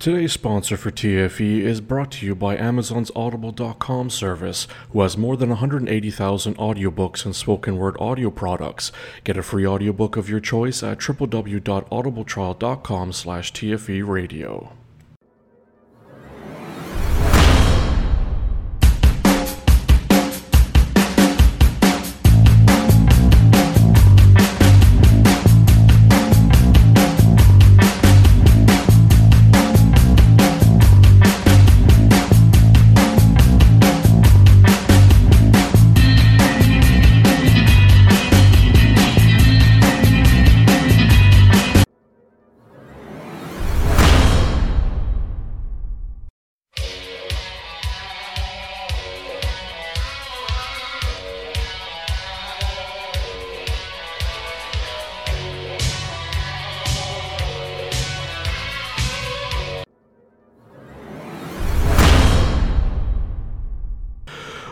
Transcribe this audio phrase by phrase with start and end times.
[0.00, 5.36] Today's sponsor for TFE is brought to you by Amazon's Audible.com service, who has more
[5.36, 8.92] than 180,000 audiobooks and spoken word audio products.
[9.24, 14.72] Get a free audiobook of your choice at www.audibletrial.com slash TFE radio.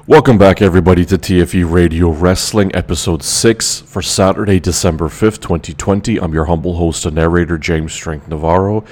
[0.08, 6.16] Welcome back, everybody, to TFE Radio Wrestling, episode 6 for Saturday, December 5th, 2020.
[6.16, 8.86] I'm your humble host and narrator, James Strength Navarro.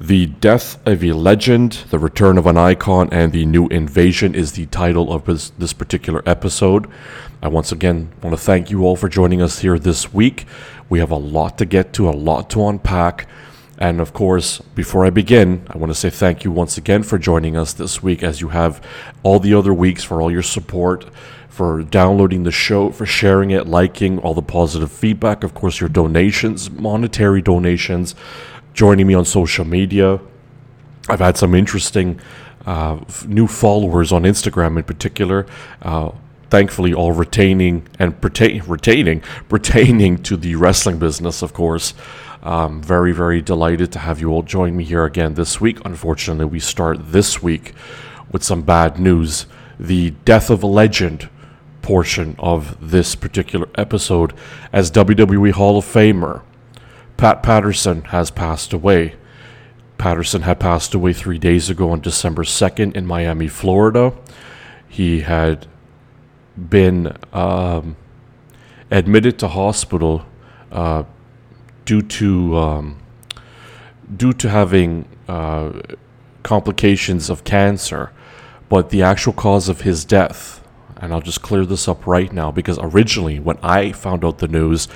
[0.00, 4.50] The Death of a Legend, The Return of an Icon, and The New Invasion is
[4.50, 6.90] the title of this particular episode.
[7.40, 10.44] I once again want to thank you all for joining us here this week.
[10.88, 13.28] We have a lot to get to, a lot to unpack.
[13.78, 17.16] And of course, before I begin, I want to say thank you once again for
[17.16, 18.84] joining us this week, as you have
[19.22, 21.04] all the other weeks, for all your support,
[21.48, 25.88] for downloading the show, for sharing it, liking, all the positive feedback, of course, your
[25.88, 28.16] donations, monetary donations,
[28.74, 30.18] joining me on social media.
[31.08, 32.20] I've had some interesting
[32.66, 35.46] uh, new followers on Instagram in particular.
[35.80, 36.10] Uh,
[36.50, 41.94] thankfully, all retaining and pertain- retaining pertaining to the wrestling business, of course.
[42.48, 45.84] Um, very, very delighted to have you all join me here again this week.
[45.84, 47.74] Unfortunately, we start this week
[48.32, 49.44] with some bad news.
[49.78, 51.28] The death of a legend
[51.82, 54.32] portion of this particular episode,
[54.72, 56.40] as WWE Hall of Famer
[57.18, 59.16] Pat Patterson has passed away.
[59.98, 64.14] Patterson had passed away three days ago on December 2nd in Miami, Florida.
[64.88, 65.66] He had
[66.56, 67.96] been um,
[68.90, 70.24] admitted to hospital
[70.72, 71.02] uh,
[71.88, 72.98] due to um,
[74.14, 75.72] due to having uh,
[76.42, 78.12] complications of cancer,
[78.68, 80.62] but the actual cause of his death,
[80.98, 84.48] and I'll just clear this up right now because originally when I found out the
[84.48, 84.86] news,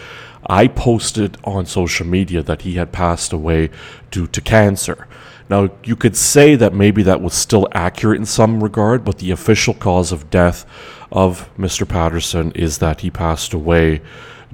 [0.46, 3.70] I posted on social media that he had passed away
[4.10, 5.08] due to cancer.
[5.48, 9.30] Now, you could say that maybe that was still accurate in some regard, but the
[9.30, 10.66] official cause of death
[11.10, 11.88] of Mr.
[11.88, 14.02] Patterson is that he passed away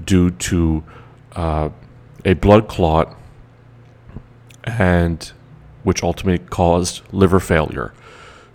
[0.04, 0.84] due to
[1.34, 1.70] uh,
[2.24, 3.16] a blood clot
[4.64, 5.32] and
[5.82, 7.92] which ultimately caused liver failure.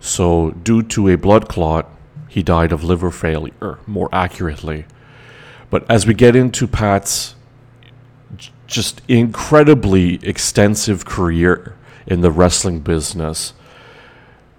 [0.00, 1.88] So due to a blood clot,
[2.28, 4.86] he died of liver failure, more accurately.
[5.70, 7.34] But as we get into Pat's
[8.66, 11.76] just incredibly extensive career
[12.06, 13.54] in the wrestling business,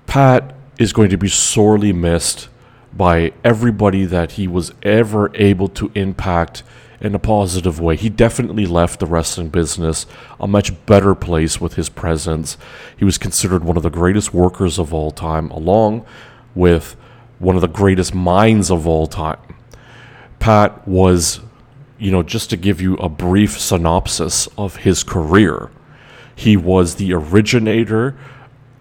[0.07, 2.49] Pat is going to be sorely missed
[2.93, 6.63] by everybody that he was ever able to impact
[7.05, 7.95] in a positive way.
[7.95, 10.07] He definitely left the wrestling business
[10.39, 12.57] a much better place with his presence.
[12.97, 16.05] He was considered one of the greatest workers of all time, along
[16.55, 16.95] with
[17.37, 19.37] one of the greatest minds of all time.
[20.39, 21.41] Pat was,
[21.99, 25.69] you know, just to give you a brief synopsis of his career,
[26.35, 28.17] he was the originator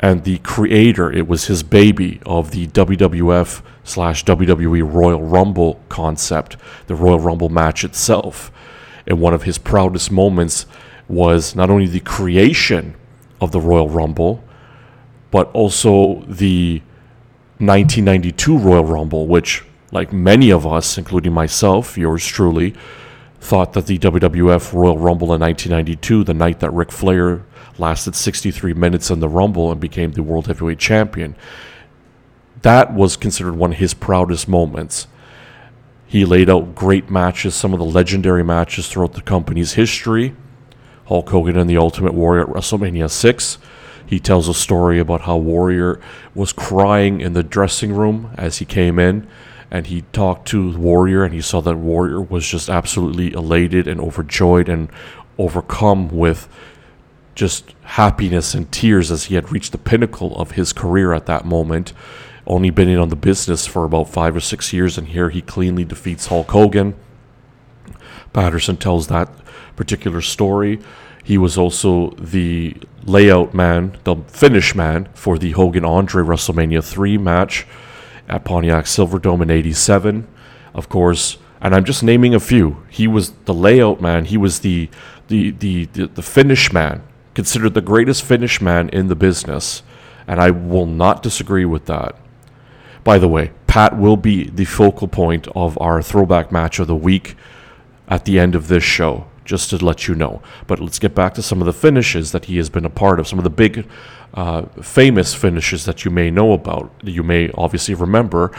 [0.01, 6.57] and the creator, it was his baby of the WWF slash WWE Royal Rumble concept,
[6.87, 8.51] the Royal Rumble match itself.
[9.07, 10.67] And one of his proudest moments
[11.07, 12.97] was not only the creation
[13.41, 14.43] of the Royal Rumble,
[15.31, 16.81] but also the
[17.59, 22.75] 1992 Royal Rumble, which, like many of us, including myself, yours truly,
[23.41, 27.45] thought that the WWF Royal Rumble in 1992, the night that Ric Flair
[27.79, 31.37] lasted 63 minutes in the Rumble and became the World Heavyweight Champion,
[32.65, 35.07] that was considered one of his proudest moments.
[36.07, 40.35] He laid out great matches, some of the legendary matches throughout the company's history.
[41.05, 43.59] Hulk Hogan and the Ultimate Warrior at WrestleMania 6.
[44.07, 46.01] He tells a story about how Warrior
[46.35, 49.29] was crying in the dressing room as he came in,
[49.71, 54.01] and he talked to Warrior, and he saw that Warrior was just absolutely elated and
[54.01, 54.89] overjoyed and
[55.37, 56.49] overcome with
[57.35, 61.45] just happiness and tears as he had reached the pinnacle of his career at that
[61.45, 61.93] moment
[62.47, 65.41] only been in on the business for about five or six years, and here he
[65.41, 66.95] cleanly defeats Hulk Hogan.
[68.33, 69.31] Patterson tells that
[69.77, 70.81] particular story.
[71.23, 77.17] He was also the layout man, the finish man for the Hogan Andre WrestleMania 3
[77.17, 77.67] match
[78.29, 80.27] at Pontiac Silverdome in 87.
[80.75, 82.85] Of course, and I'm just naming a few.
[82.91, 84.91] He was the layout man, he was the
[85.29, 87.03] the the the, the finish man,
[87.33, 89.83] considered the greatest finish man in the business,
[90.27, 92.17] and I will not disagree with that.
[93.05, 96.97] By the way, Pat will be the focal point of our throwback match of the
[96.97, 97.37] week
[98.09, 100.43] at the end of this show just to let you know.
[100.67, 103.21] But let's get back to some of the finishes that he has been a part
[103.21, 103.87] of, some of the big,
[104.33, 108.51] uh, famous finishes that you may know about, that you may obviously remember.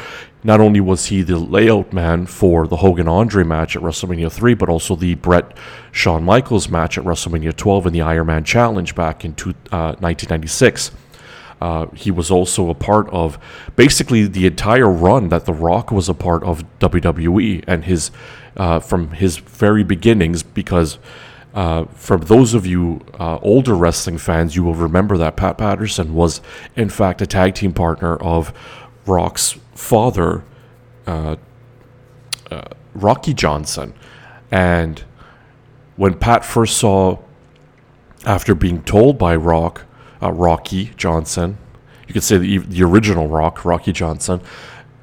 [0.44, 4.54] Not only was he the layout man for the Hogan Andre match at WrestleMania 3,
[4.54, 5.58] but also the Bret
[5.92, 9.98] Shawn Michaels match at WrestleMania 12 and the Iron Man Challenge back in two, uh,
[10.00, 10.92] 1996.
[11.62, 13.40] Uh, he was also a part of
[13.76, 18.12] basically the entire run that The Rock was a part of WWE and his
[18.58, 20.44] uh, from his very beginnings.
[20.44, 20.98] Because
[21.54, 26.14] uh, for those of you uh, older wrestling fans, you will remember that Pat Patterson
[26.14, 26.42] was
[26.76, 28.54] in fact a tag team partner of
[29.06, 30.44] Rock's father,
[31.08, 31.38] uh,
[32.52, 32.62] uh,
[32.94, 33.94] Rocky Johnson,
[34.52, 35.04] and
[35.96, 37.20] when Pat first saw,
[38.26, 39.86] after being told by Rock
[40.22, 41.58] uh, Rocky Johnson.
[42.08, 44.42] You could say the, the original Rock, Rocky Johnson,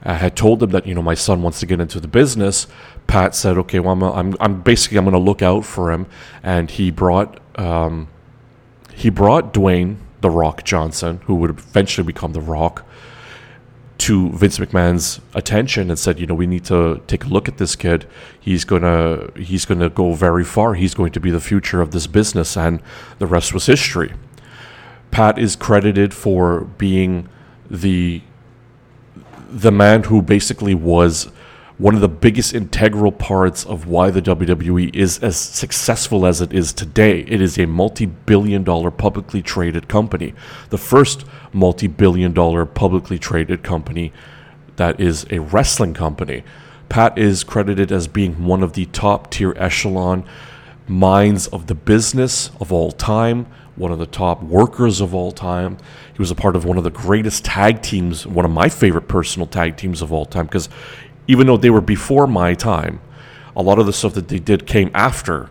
[0.05, 2.67] uh, had told him that you know my son wants to get into the business.
[3.07, 6.07] Pat said, "Okay, well, I'm, I'm, I'm basically I'm going to look out for him,"
[6.43, 8.09] and he brought um,
[8.95, 12.87] he brought Dwayne the Rock Johnson, who would eventually become the Rock,
[13.99, 17.59] to Vince McMahon's attention and said, "You know, we need to take a look at
[17.59, 18.07] this kid.
[18.41, 20.75] He's gonna he's gonna go very far.
[20.75, 22.81] He's going to be the future of this business." And
[23.19, 24.13] the rest was history.
[25.13, 27.29] Pat is credited for being
[27.71, 28.23] the
[29.49, 31.31] the man who basically was
[31.77, 36.53] one of the biggest integral parts of why the WWE is as successful as it
[36.53, 37.21] is today.
[37.29, 40.33] It is a multi billion dollar publicly traded company,
[40.71, 44.13] the first multi billion dollar publicly traded company
[44.77, 46.43] that is a wrestling company.
[46.89, 50.25] Pat is credited as being one of the top tier echelon
[50.89, 53.47] minds of the business of all time
[53.77, 55.79] one of the top workers of all time.
[56.13, 59.09] He was a part of one of the greatest tag teams, one of my favorite
[59.09, 60.69] personal tag teams of all time, because
[61.27, 63.01] even though they were before my time,
[63.57, 65.51] a lot of the stuff that they did came after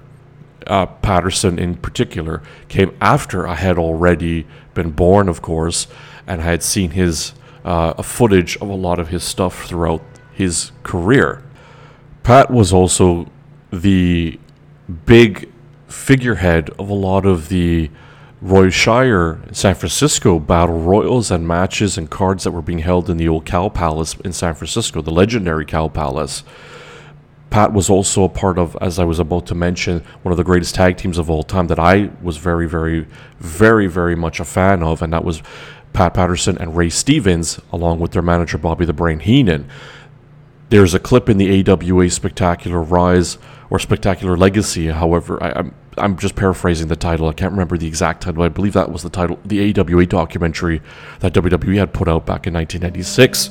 [0.67, 5.87] uh, Patterson in particular, came after I had already been born, of course,
[6.27, 7.33] and I had seen his
[7.65, 10.03] uh, footage of a lot of his stuff throughout
[10.33, 11.43] his career.
[12.23, 13.27] Pat was also
[13.71, 14.39] the
[15.05, 15.51] big
[15.87, 17.89] figurehead of a lot of the
[18.41, 23.17] Roy Shire San Francisco battle royals and matches and cards that were being held in
[23.17, 26.43] the old Cow Palace in San Francisco, the legendary Cow Palace.
[27.51, 30.43] Pat was also a part of, as I was about to mention, one of the
[30.43, 33.05] greatest tag teams of all time that I was very, very,
[33.39, 35.43] very, very much a fan of, and that was
[35.93, 39.69] Pat Patterson and Ray Stevens, along with their manager Bobby the Brain Heenan.
[40.69, 43.37] There's a clip in the AWA Spectacular Rise
[43.69, 47.27] or Spectacular Legacy, however, I, am I'm just paraphrasing the title.
[47.27, 48.43] I can't remember the exact title.
[48.43, 50.81] I believe that was the title, the AWA documentary
[51.19, 53.49] that WWE had put out back in 1996.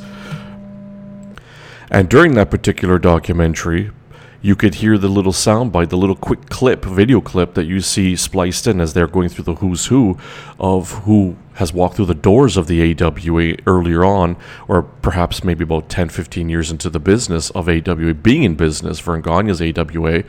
[1.90, 3.90] And during that particular documentary,
[4.42, 8.16] you could hear the little soundbite, the little quick clip, video clip that you see
[8.16, 10.16] spliced in as they're going through the who's who
[10.58, 14.36] of who has walked through the doors of the AWA earlier on,
[14.66, 18.98] or perhaps maybe about 10, 15 years into the business of AWA, being in business,
[18.98, 20.24] Verne Gagne's AWA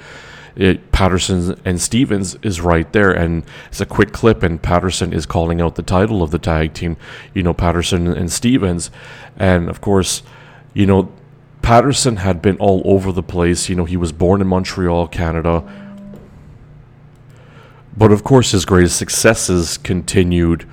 [0.56, 5.26] it, Patterson and Stevens is right there, and it's a quick clip, and Patterson is
[5.26, 6.98] calling out the title of the tag team,
[7.34, 8.92] you know, Patterson and Stevens,
[9.38, 10.24] and of course,
[10.74, 11.12] you know,
[11.62, 13.70] Patterson had been all over the place.
[13.70, 15.64] You know, he was born in Montreal, Canada,
[17.96, 20.68] but of course, his greatest successes continued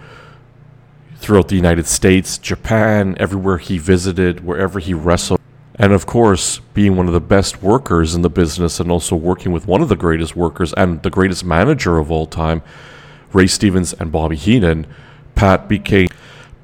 [1.16, 5.40] throughout the United States, Japan, everywhere he visited, wherever he wrestled.
[5.78, 9.52] And of course, being one of the best workers in the business and also working
[9.52, 12.62] with one of the greatest workers and the greatest manager of all time,
[13.32, 14.87] Ray Stevens and Bobby Heenan,
[15.37, 16.08] Pat became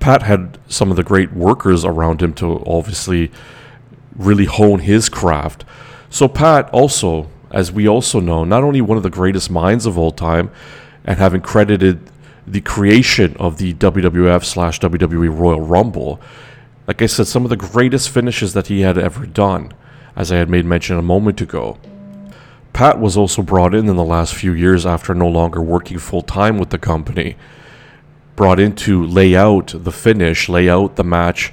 [0.01, 3.31] Pat had some of the great workers around him to obviously
[4.17, 5.65] really hone his craft.
[6.11, 9.97] So Pat also, as we also know, not only one of the greatest minds of
[9.97, 10.51] all time
[11.05, 12.11] and having credited
[12.47, 16.21] the creation of the WWF slash WWE Royal Rumble,
[16.87, 19.73] like I said, some of the greatest finishes that he had ever done,
[20.17, 21.79] as I had made mention a moment ago.
[22.73, 26.23] Pat was also brought in in the last few years after no longer working full
[26.23, 27.37] time with the company.
[28.37, 31.53] Brought in to lay out the finish, lay out the match,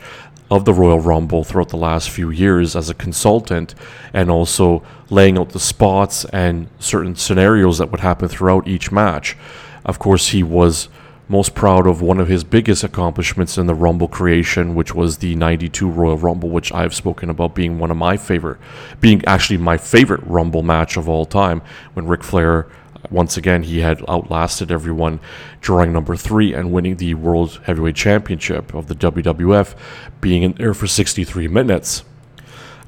[0.51, 3.73] of the Royal Rumble throughout the last few years as a consultant
[4.13, 9.38] and also laying out the spots and certain scenarios that would happen throughout each match.
[9.85, 10.89] Of course, he was
[11.31, 15.33] most proud of one of his biggest accomplishments in the Rumble creation, which was the
[15.35, 18.59] 92 Royal Rumble, which I've spoken about being one of my favorite,
[19.00, 21.61] being actually my favorite Rumble match of all time
[21.93, 22.67] when Ric Flair
[23.09, 25.19] once again, he had outlasted everyone,
[25.59, 29.75] drawing number three and winning the World Heavyweight Championship of the WWF,
[30.19, 32.03] being in there for 63 minutes.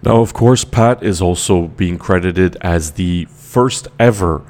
[0.04, 4.44] Now, of course, Pat is also being credited as the first ever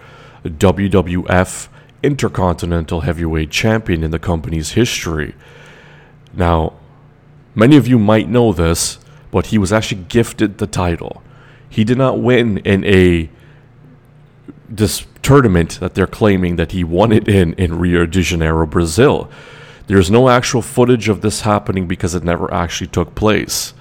[0.43, 1.69] WWF
[2.03, 5.33] Intercontinental Heavyweight Champion in the company's history.
[6.33, 6.73] Now,
[7.55, 8.99] many of you might know this,
[9.31, 11.23] but he was actually gifted the title.
[11.69, 13.29] He did not win in a
[14.69, 19.29] this tournament that they're claiming that he won it in in Rio de Janeiro, Brazil.
[19.87, 23.73] There's no actual footage of this happening because it never actually took place.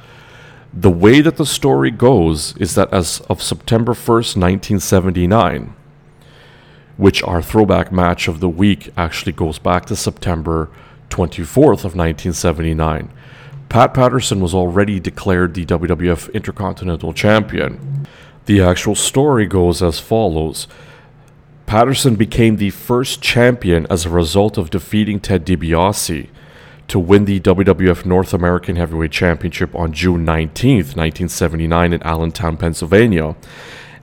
[0.73, 5.75] The way that the story goes is that as of September 1st, 1979,
[6.97, 10.71] which our throwback match of the week actually goes back to September
[11.13, 13.11] 24th of 1979,
[13.69, 18.07] Pat Patterson was already declared the WWF Intercontinental Champion.
[18.47, 20.67] The actual story goes as follows.
[21.67, 26.29] Patterson became the first champion as a result of defeating Ted DiBiase
[26.89, 33.37] to win the WWF North American Heavyweight Championship on June 19, 1979 in Allentown, Pennsylvania,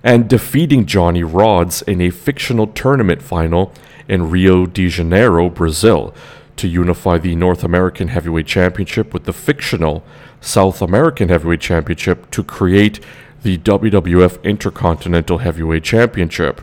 [0.03, 3.73] and defeating Johnny Rodz in a fictional tournament final
[4.07, 6.13] in Rio de Janeiro, Brazil,
[6.55, 10.03] to unify the North American Heavyweight Championship with the fictional
[10.41, 12.99] South American Heavyweight Championship to create
[13.43, 16.61] the WWF Intercontinental Heavyweight Championship.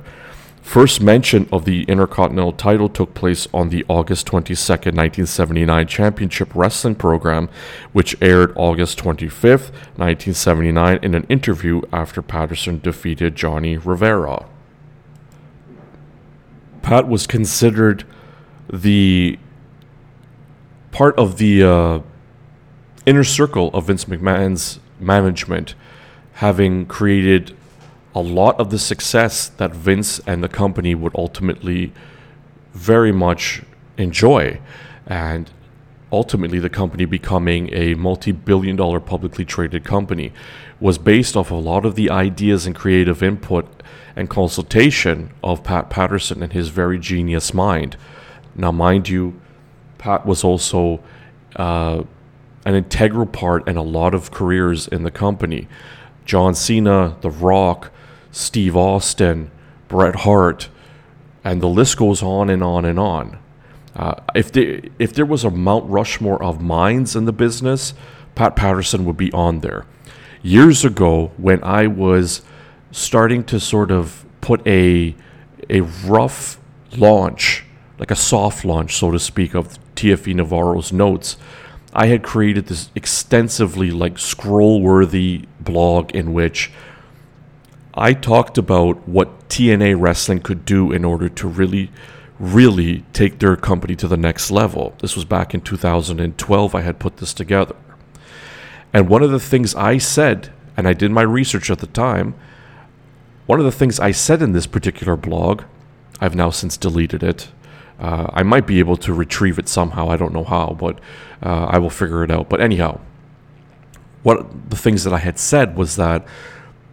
[0.66, 6.96] First mention of the Intercontinental title took place on the August 22, 1979 Championship Wrestling
[6.96, 7.48] program,
[7.92, 14.46] which aired August 25, 1979, in an interview after Patterson defeated Johnny Rivera.
[16.82, 18.02] Pat was considered
[18.70, 19.38] the
[20.90, 22.00] part of the uh,
[23.06, 25.76] inner circle of Vince McMahon's management,
[26.34, 27.56] having created
[28.16, 31.92] a lot of the success that Vince and the company would ultimately
[32.72, 33.62] very much
[33.98, 34.58] enjoy.
[35.06, 35.50] And
[36.10, 40.32] ultimately, the company becoming a multi billion dollar publicly traded company
[40.80, 43.66] was based off a lot of the ideas and creative input
[44.16, 47.98] and consultation of Pat Patterson and his very genius mind.
[48.54, 49.38] Now, mind you,
[49.98, 51.00] Pat was also
[51.56, 52.02] uh,
[52.64, 55.68] an integral part in a lot of careers in the company.
[56.24, 57.92] John Cena, The Rock,
[58.36, 59.50] Steve Austin,
[59.88, 60.68] Bret Hart,
[61.42, 63.38] and the list goes on and on and on.
[63.94, 67.94] Uh, if there, if there was a Mount Rushmore of minds in the business,
[68.34, 69.86] Pat Patterson would be on there.
[70.42, 72.42] Years ago, when I was
[72.90, 75.16] starting to sort of put a
[75.70, 76.60] a rough
[76.94, 77.64] launch,
[77.98, 81.38] like a soft launch, so to speak, of TFE Navarro's notes,
[81.94, 86.70] I had created this extensively like scroll worthy blog in which
[87.96, 91.90] I talked about what TNA wrestling could do in order to really,
[92.38, 94.94] really take their company to the next level.
[95.00, 97.74] This was back in 2012, I had put this together.
[98.92, 102.34] And one of the things I said, and I did my research at the time,
[103.46, 105.62] one of the things I said in this particular blog,
[106.20, 107.48] I've now since deleted it.
[107.98, 110.10] Uh, I might be able to retrieve it somehow.
[110.10, 110.98] I don't know how, but
[111.42, 112.50] uh, I will figure it out.
[112.50, 113.00] But anyhow,
[114.22, 116.26] what the things that I had said was that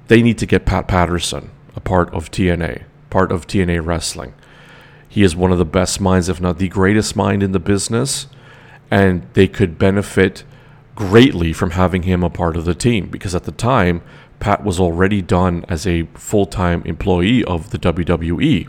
[0.07, 4.33] they need to get Pat Patterson a part of TNA, part of TNA wrestling.
[5.07, 8.27] He is one of the best minds, if not the greatest mind in the business,
[8.89, 10.43] and they could benefit
[10.95, 14.01] greatly from having him a part of the team because at the time,
[14.39, 18.67] Pat was already done as a full time employee of the WWE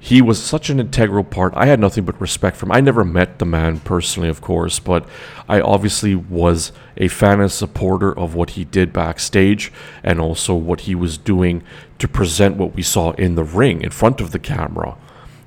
[0.00, 1.52] he was such an integral part.
[1.56, 2.72] I had nothing but respect for him.
[2.72, 5.08] I never met the man personally, of course, but
[5.48, 9.72] I obviously was a fan and supporter of what he did backstage
[10.04, 11.64] and also what he was doing
[11.98, 14.96] to present what we saw in the ring in front of the camera.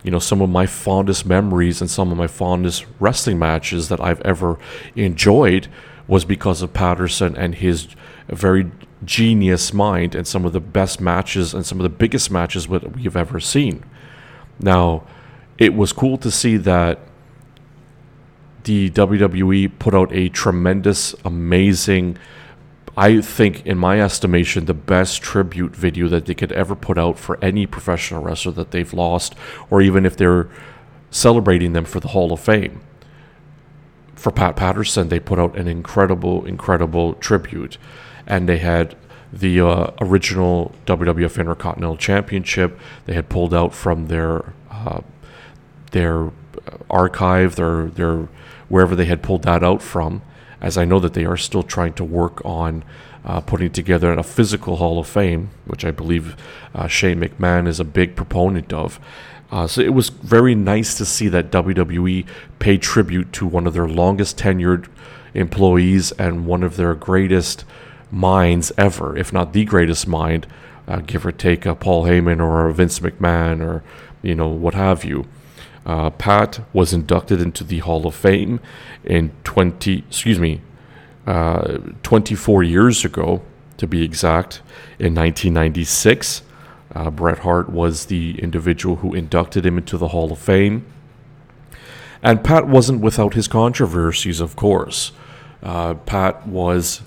[0.03, 4.01] You know, some of my fondest memories and some of my fondest wrestling matches that
[4.01, 4.57] I've ever
[4.95, 5.67] enjoyed
[6.07, 7.87] was because of Patterson and his
[8.27, 8.69] very
[9.05, 12.95] genius mind and some of the best matches and some of the biggest matches that
[12.95, 13.85] we've ever seen.
[14.61, 15.03] Now,
[15.57, 16.99] it was cool to see that
[18.63, 22.17] the WWE put out a tremendous, amazing,
[22.95, 27.17] I think, in my estimation, the best tribute video that they could ever put out
[27.17, 29.33] for any professional wrestler that they've lost,
[29.69, 30.49] or even if they're
[31.09, 32.81] celebrating them for the Hall of Fame.
[34.15, 37.79] for Pat Patterson, they put out an incredible, incredible tribute,
[38.27, 38.95] and they had
[39.31, 42.79] the uh, original WWF Intercontinental Championship.
[43.05, 45.01] They had pulled out from their uh,
[45.91, 46.31] their
[46.89, 48.27] archive, their their
[48.69, 50.21] wherever they had pulled that out from.
[50.59, 52.83] As I know that they are still trying to work on
[53.25, 56.35] uh, putting together a physical Hall of Fame, which I believe
[56.73, 58.99] uh, Shane McMahon is a big proponent of.
[59.51, 62.25] Uh, so it was very nice to see that WWE
[62.59, 64.87] paid tribute to one of their longest tenured
[65.33, 67.65] employees and one of their greatest
[68.11, 70.45] minds ever, if not the greatest mind,
[70.87, 73.83] uh, give or take a Paul Heyman or a Vince McMahon or
[74.21, 75.25] you know what have you.
[75.85, 78.59] Uh, Pat was inducted into the Hall of Fame
[79.03, 80.61] in 20, excuse me,
[81.25, 83.41] uh, 24 years ago,
[83.77, 84.61] to be exact,
[84.99, 86.43] in 1996.
[86.93, 90.85] Uh, Bret Hart was the individual who inducted him into the Hall of Fame.
[92.21, 95.11] And Pat wasn't without his controversies, of course.
[95.63, 97.01] Uh, Pat was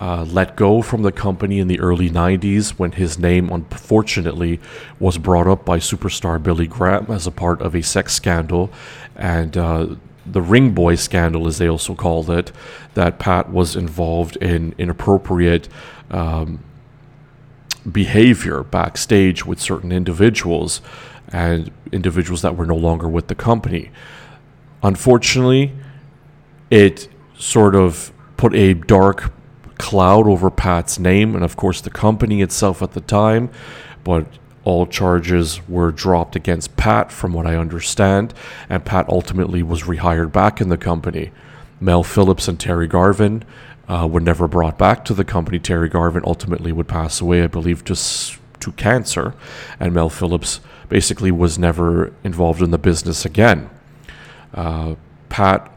[0.00, 4.60] uh, let go from the company in the early 90s when his name, unfortunately,
[5.00, 8.70] was brought up by superstar Billy Graham as a part of a sex scandal.
[9.14, 12.52] And uh, the Ring Boy scandal, as they also called it,
[12.94, 15.68] that Pat was involved in inappropriate
[16.10, 16.62] um,
[17.90, 20.82] behavior backstage with certain individuals
[21.28, 23.90] and individuals that were no longer with the company.
[24.82, 25.72] Unfortunately,
[26.70, 29.32] it sort of put a dark
[29.78, 33.50] cloud over Pat's name and, of course, the company itself at the time.
[34.04, 34.26] But
[34.64, 38.34] all charges were dropped against Pat, from what I understand,
[38.68, 41.30] and Pat ultimately was rehired back in the company.
[41.80, 43.44] Mel Phillips and Terry Garvin
[43.88, 45.60] uh, were never brought back to the company.
[45.60, 49.34] Terry Garvin ultimately would pass away, I believe, just to cancer,
[49.78, 53.70] and Mel Phillips basically was never involved in the business again.
[54.52, 54.96] Uh,
[55.28, 55.70] Pat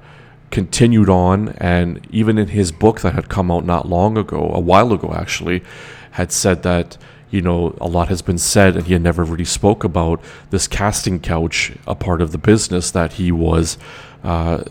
[0.51, 4.59] continued on, and even in his book that had come out not long ago, a
[4.59, 5.63] while ago actually,
[6.11, 6.97] had said that
[7.29, 10.67] you know a lot has been said, and he had never really spoke about this
[10.67, 13.77] casting couch, a part of the business that he was.
[14.23, 14.63] Uh,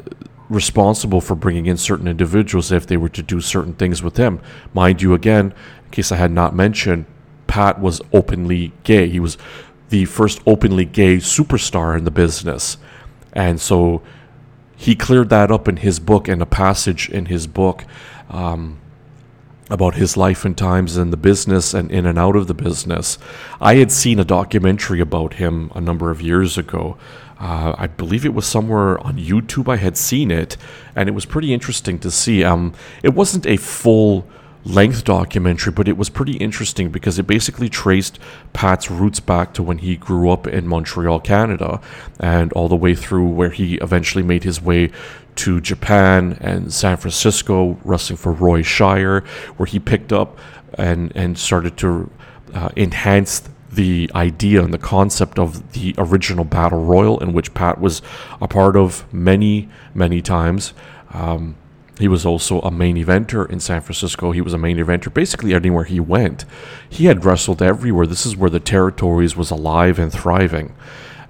[0.49, 4.41] responsible for bringing in certain individuals if they were to do certain things with him.
[4.73, 5.53] Mind you, again,
[5.85, 7.05] in case I had not mentioned,
[7.47, 9.09] Pat was openly gay.
[9.09, 9.37] He was
[9.91, 12.79] the first openly gay superstar in the business.
[13.33, 14.03] And so
[14.81, 17.85] he cleared that up in his book and a passage in his book
[18.31, 18.79] um,
[19.69, 23.19] about his life and times in the business and in and out of the business.
[23.61, 26.97] I had seen a documentary about him a number of years ago.
[27.41, 29.69] Uh, I believe it was somewhere on YouTube.
[29.69, 30.57] I had seen it,
[30.95, 32.45] and it was pretty interesting to see.
[32.45, 34.29] Um, it wasn't a full
[34.69, 38.19] length documentary, but it was pretty interesting because it basically traced
[38.53, 41.81] Pat's roots back to when he grew up in Montreal, Canada,
[42.21, 44.91] and all the way through where he eventually made his way
[45.37, 49.21] to Japan and San Francisco, wrestling for Roy Shire,
[49.57, 50.39] where he picked up
[50.75, 52.11] and, and started to
[52.53, 57.81] uh, enhance the idea and the concept of the original Battle Royal, in which Pat
[57.81, 58.03] was
[58.41, 60.75] a part of many, many times.
[61.13, 61.57] Um,
[61.99, 64.33] he was also a main eventer in San Francisco.
[64.33, 66.45] He was a main eventer basically anywhere he went.
[66.89, 68.07] He had wrestled everywhere.
[68.07, 70.75] This is where the territories was alive and thriving.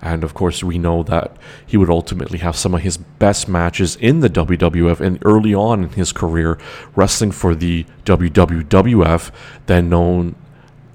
[0.01, 3.97] And of course, we know that he would ultimately have some of his best matches
[3.97, 6.59] in the WWF and early on in his career,
[6.95, 9.31] wrestling for the WWF,
[9.67, 10.37] then known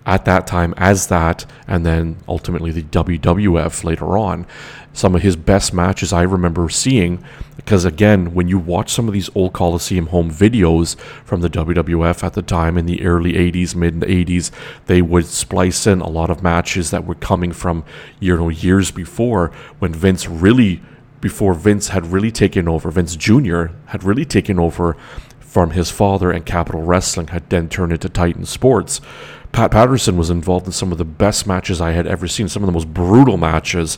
[0.06, 4.46] at that time as that, and then ultimately the WWF later on.
[4.96, 7.24] Some of his best matches I remember seeing,
[7.56, 12.24] because again, when you watch some of these old Coliseum home videos from the WWF
[12.24, 14.52] at the time in the early 80s, mid 80s,
[14.86, 17.84] they would splice in a lot of matches that were coming from
[18.20, 20.82] you know years before when Vince really
[21.22, 23.68] before Vince had really taken over, Vince Jr.
[23.86, 24.98] had really taken over
[25.40, 29.00] from his father and Capital Wrestling had then turned into Titan Sports.
[29.54, 32.64] Pat Patterson was involved in some of the best matches I had ever seen, some
[32.64, 33.98] of the most brutal matches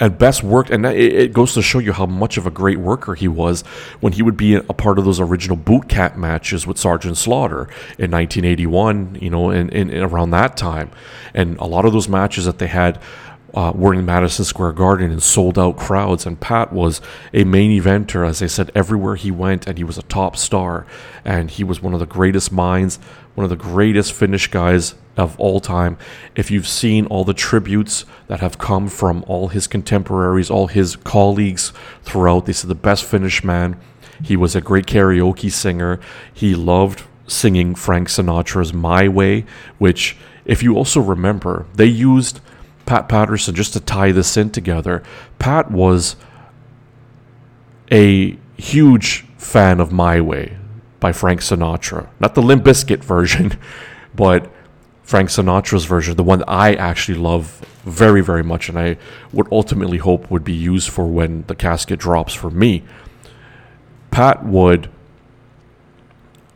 [0.00, 3.14] and best worked and it, goes to show you how much of a great worker
[3.14, 3.62] he was
[4.00, 7.62] when he would be a part of those original boot camp matches with sergeant slaughter
[7.98, 10.90] in 1981 you know and around that time.
[11.32, 13.00] And a lot of those matches that they had
[13.54, 16.26] uh, were in Madison Square Garden and sold out crowds.
[16.26, 17.00] And Pat was
[17.32, 20.86] a main eventer, as I said, everywhere he went, and he was a top star.
[21.24, 22.98] And he was one of the greatest minds,
[23.34, 25.96] one of the greatest finish guys of all time.
[26.34, 30.96] If you've seen all the tributes that have come from all his contemporaries, all his
[30.96, 33.80] colleagues throughout, they is the best finish man.
[34.22, 36.00] He was a great karaoke singer.
[36.32, 39.44] He loved singing Frank Sinatra's My Way,
[39.78, 42.40] which, if you also remember, they used
[42.86, 45.02] Pat Patterson, just to tie this in together,
[45.38, 46.16] Pat was
[47.90, 50.56] a huge fan of My Way
[51.00, 52.08] by Frank Sinatra.
[52.20, 53.58] Not the Limp Bizkit version,
[54.14, 54.50] but
[55.02, 58.96] Frank Sinatra's version, the one that I actually love very, very much, and I
[59.32, 62.82] would ultimately hope would be used for when the casket drops for me.
[64.10, 64.88] Pat would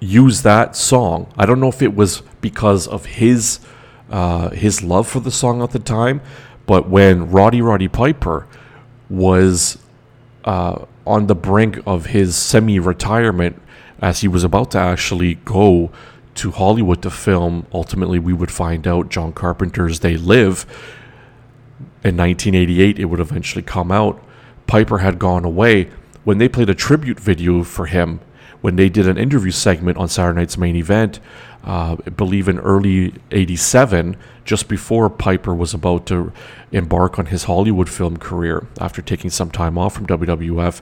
[0.01, 1.31] use that song.
[1.37, 3.61] I don't know if it was because of his
[4.11, 6.21] uh, his love for the song at the time,
[6.67, 8.47] but when Roddy Roddy Piper
[9.09, 9.79] was
[10.45, 13.61] uh, on the brink of his semi-retirement,
[14.01, 15.91] as he was about to actually go
[16.37, 20.65] to Hollywood to film, ultimately we would find out John Carpenter's They Live.
[22.05, 24.23] In 1988, it would eventually come out.
[24.67, 25.91] Piper had gone away.
[26.25, 28.21] When they played a tribute video for him,
[28.61, 31.21] when they did an interview segment on Saturday Night's Main Event,
[31.65, 36.33] uh, believe in early 87, just before Piper was about to
[36.73, 40.81] embark on his Hollywood film career after taking some time off from WWF,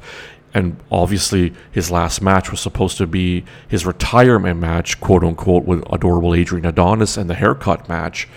[0.54, 5.82] and obviously his last match was supposed to be his retirement match, quote unquote, with
[5.92, 8.28] adorable Adrian Adonis and the haircut match.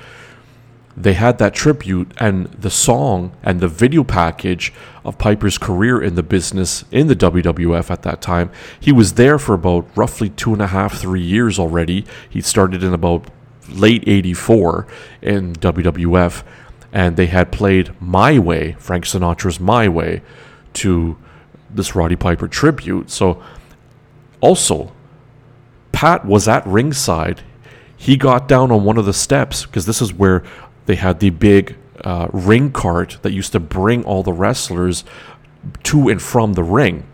[0.98, 4.74] They had that tribute and the song and the video package
[5.06, 8.52] of Piper's career in the business in the WWF at that time.
[8.80, 12.06] He was there for about roughly two and a half, three years already.
[12.30, 13.30] He started in about
[13.70, 14.88] late 84
[15.22, 16.44] in WWF,
[16.92, 20.22] and they had played My Way, Frank Sinatra's My Way,
[20.74, 21.18] to
[21.70, 23.10] this Roddy Piper tribute.
[23.10, 23.42] So,
[24.42, 24.92] also,
[25.92, 27.42] Pat was at ringside.
[27.96, 30.44] He got down on one of the steps because this is where
[30.90, 35.04] they had the big uh, ring cart that used to bring all the wrestlers
[35.84, 37.06] to and from the ring.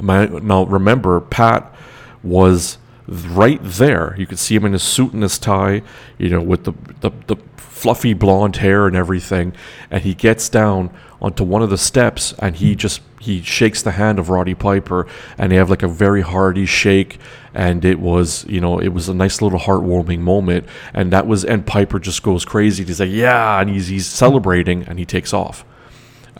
[0.00, 1.74] Now, remember, Pat
[2.22, 4.14] was right there.
[4.16, 5.82] You could see him in his suit and his tie,
[6.18, 9.54] you know, with the, the, the fluffy blonde hair and everything.
[9.90, 13.90] And he gets down onto one of the steps and he just he shakes the
[13.92, 17.18] hand of Roddy Piper and they have like a very hearty shake
[17.58, 20.64] and it was you know it was a nice little heartwarming moment.
[20.94, 24.84] And that was and Piper just goes crazy he's like yeah and he's he's celebrating
[24.84, 25.64] and he takes off.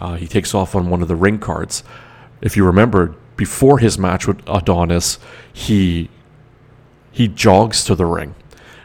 [0.00, 1.83] Uh, he takes off on one of the ring carts
[2.40, 5.18] if you remember before his match with Adonis
[5.52, 6.09] he
[7.11, 8.37] he jogs to the ring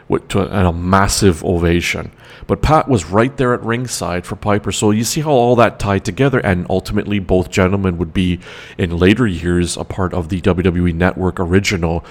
[0.08, 2.10] with to a massive ovation
[2.46, 4.72] but Pat was right there at ringside for Piper.
[4.72, 8.40] So you see how all that tied together, and ultimately both gentlemen would be
[8.76, 12.04] in later years a part of the WWE Network original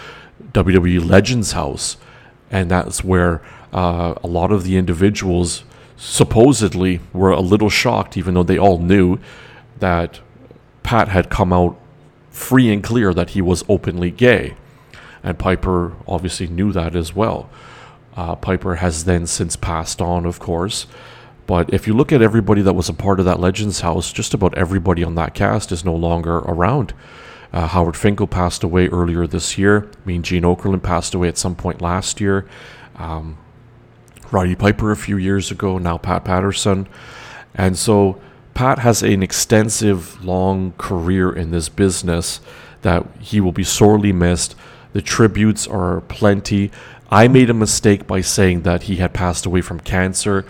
[0.53, 1.97] WWE Legends House.
[2.49, 3.41] And that's where
[3.71, 5.63] uh, a lot of the individuals
[5.97, 9.19] supposedly were a little shocked, even though they all knew
[9.79, 10.19] that
[10.83, 11.79] Pat had come out
[12.29, 14.55] free and clear that he was openly gay.
[15.23, 17.49] And Piper obviously knew that as well.
[18.15, 20.86] Uh, Piper has then since passed on, of course.
[21.45, 24.34] But if you look at everybody that was a part of that Legends house, just
[24.34, 26.93] about everybody on that cast is no longer around.
[27.52, 29.89] Uh, Howard Finkel passed away earlier this year.
[29.91, 32.47] I mean, Gene Okerlund passed away at some point last year.
[32.95, 33.38] Um,
[34.32, 36.88] Roddy Piper a few years ago, now Pat Patterson.
[37.54, 38.19] And so
[38.54, 42.41] Pat has an extensive, long career in this business
[42.82, 44.56] that he will be sorely missed.
[44.93, 46.71] The tributes are plenty.
[47.13, 50.45] I made a mistake by saying that he had passed away from cancer.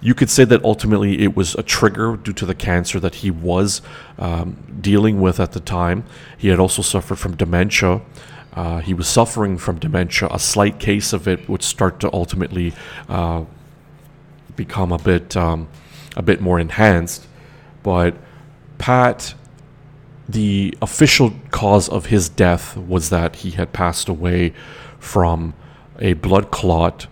[0.00, 3.30] You could say that ultimately it was a trigger due to the cancer that he
[3.30, 3.82] was
[4.18, 6.02] um, dealing with at the time.
[6.36, 8.00] He had also suffered from dementia.
[8.52, 10.26] Uh, he was suffering from dementia.
[10.32, 12.72] A slight case of it would start to ultimately
[13.08, 13.44] uh,
[14.56, 15.68] become a bit um,
[16.16, 17.28] a bit more enhanced.
[17.84, 18.16] But
[18.78, 19.34] Pat,
[20.28, 24.52] the official cause of his death was that he had passed away
[24.98, 25.54] from
[25.98, 27.06] a blood clot.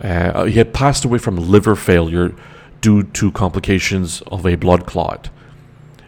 [0.00, 2.34] Uh, he had passed away from liver failure
[2.80, 5.30] due to complications of a blood clot.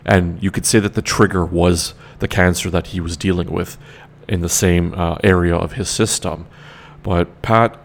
[0.04, 3.76] And you could say that the trigger was the cancer that he was dealing with
[4.28, 6.46] in the same uh, area of his system.
[7.02, 7.78] But Pat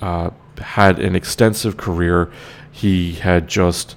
[0.00, 2.30] uh, had an extensive career.
[2.70, 3.96] He had just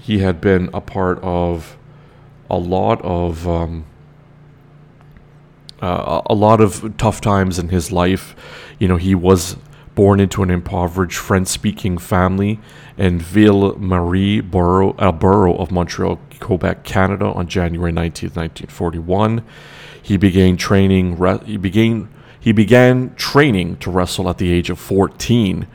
[0.00, 1.76] he had been a part of
[2.48, 3.84] a lot of um,
[5.80, 8.34] uh, a lot of tough times in his life.
[8.78, 9.56] You know, he was
[9.94, 12.60] born into an impoverished French-speaking family
[12.96, 19.44] in Ville Marie borough, a borough of Montreal, Quebec, Canada, on January 19, 1941.
[20.00, 21.18] He began training.
[21.18, 22.08] Re- he began
[22.40, 25.66] he began training to wrestle at the age of 14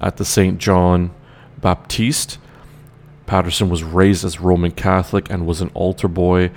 [0.00, 0.58] at the St.
[0.58, 1.10] John
[1.60, 2.38] Baptiste.
[3.26, 6.50] Patterson was raised as Roman Catholic and was an altar boy,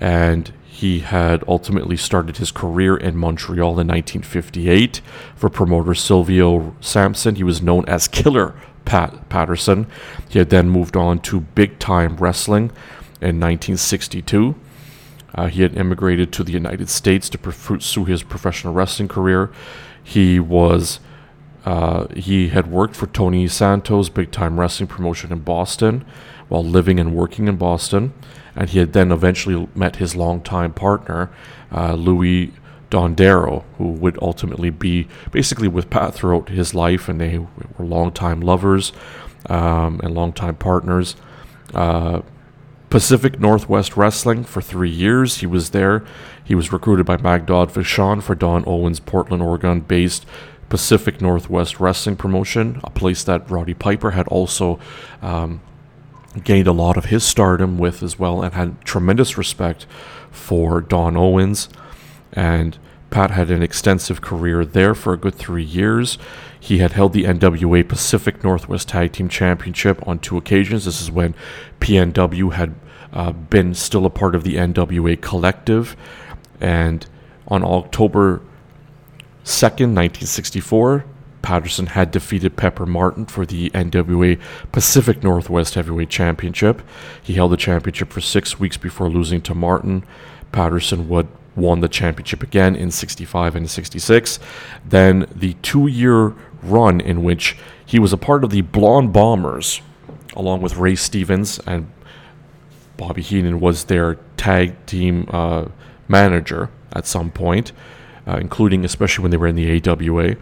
[0.00, 0.52] and
[0.82, 5.00] he had ultimately started his career in Montreal in 1958
[5.36, 7.36] for promoter Silvio Sampson.
[7.36, 9.86] He was known as Killer Pat Patterson.
[10.28, 12.72] He had then moved on to big time wrestling
[13.20, 14.56] in 1962.
[15.36, 19.52] Uh, he had immigrated to the United States to pursue his professional wrestling career.
[20.02, 20.98] He was
[21.64, 26.04] uh, he had worked for Tony Santos' big time wrestling promotion in Boston
[26.48, 28.12] while living and working in Boston.
[28.54, 31.30] And he had then eventually met his longtime partner,
[31.74, 32.52] uh, Louis
[32.90, 38.40] Dondero, who would ultimately be basically with Pat throughout his life, and they were longtime
[38.40, 38.92] lovers
[39.48, 41.16] um, and longtime partners.
[41.72, 42.20] Uh,
[42.90, 45.38] Pacific Northwest Wrestling for three years.
[45.38, 46.04] He was there.
[46.44, 50.26] He was recruited by Mad Dog Vachon for Don Owens' Portland, Oregon based
[50.68, 54.78] Pacific Northwest Wrestling promotion, a place that Roddy Piper had also
[55.22, 55.62] um,
[56.44, 59.86] gained a lot of his stardom with as well and had tremendous respect
[60.30, 61.68] for Don Owens.
[62.32, 62.78] And
[63.10, 66.16] Pat had an extensive career there for a good three years.
[66.58, 70.86] He had held the NWA Pacific Northwest Tag Team Championship on two occasions.
[70.86, 71.34] This is when
[71.80, 72.74] PNW had
[73.12, 75.96] uh, been still a part of the NWA collective.
[76.60, 77.06] And
[77.48, 78.40] on October
[79.44, 81.04] 2nd, 1964,
[81.42, 86.82] Patterson had defeated Pepper Martin for the NWA Pacific Northwest Heavyweight Championship.
[87.22, 90.04] He held the championship for six weeks before losing to Martin.
[90.52, 94.38] Patterson would won the championship again in 65 and 66.
[94.84, 99.82] Then the two year run in which he was a part of the Blonde Bombers,
[100.34, 101.90] along with Ray Stevens and
[102.96, 105.66] Bobby Heenan was their tag team uh,
[106.08, 107.72] manager at some point,
[108.26, 110.36] uh, including especially when they were in the AWA.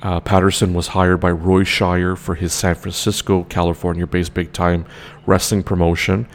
[0.00, 4.86] Uh, Patterson was hired by Roy Shire for his San Francisco, California based big time
[5.26, 6.28] wrestling promotion.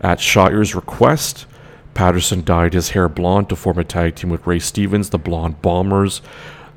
[0.00, 1.46] At Shire's request,
[1.94, 5.60] Patterson dyed his hair blonde to form a tag team with Ray Stevens, the Blonde
[5.62, 6.22] Bombers.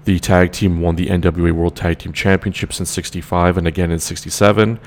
[0.05, 3.99] The tag team won the NWA World Tag Team Championships in 65 and again in
[3.99, 4.79] 67.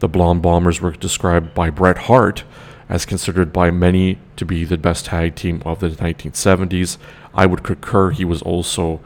[0.00, 2.42] The Blonde Bombers were described by Bret Hart
[2.88, 6.98] as considered by many to be the best tag team of the 1970s.
[7.32, 9.00] I would concur he was also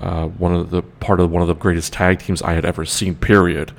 [0.00, 2.84] uh, one of the part of one of the greatest tag teams I had ever
[2.84, 3.14] seen.
[3.14, 3.72] Period.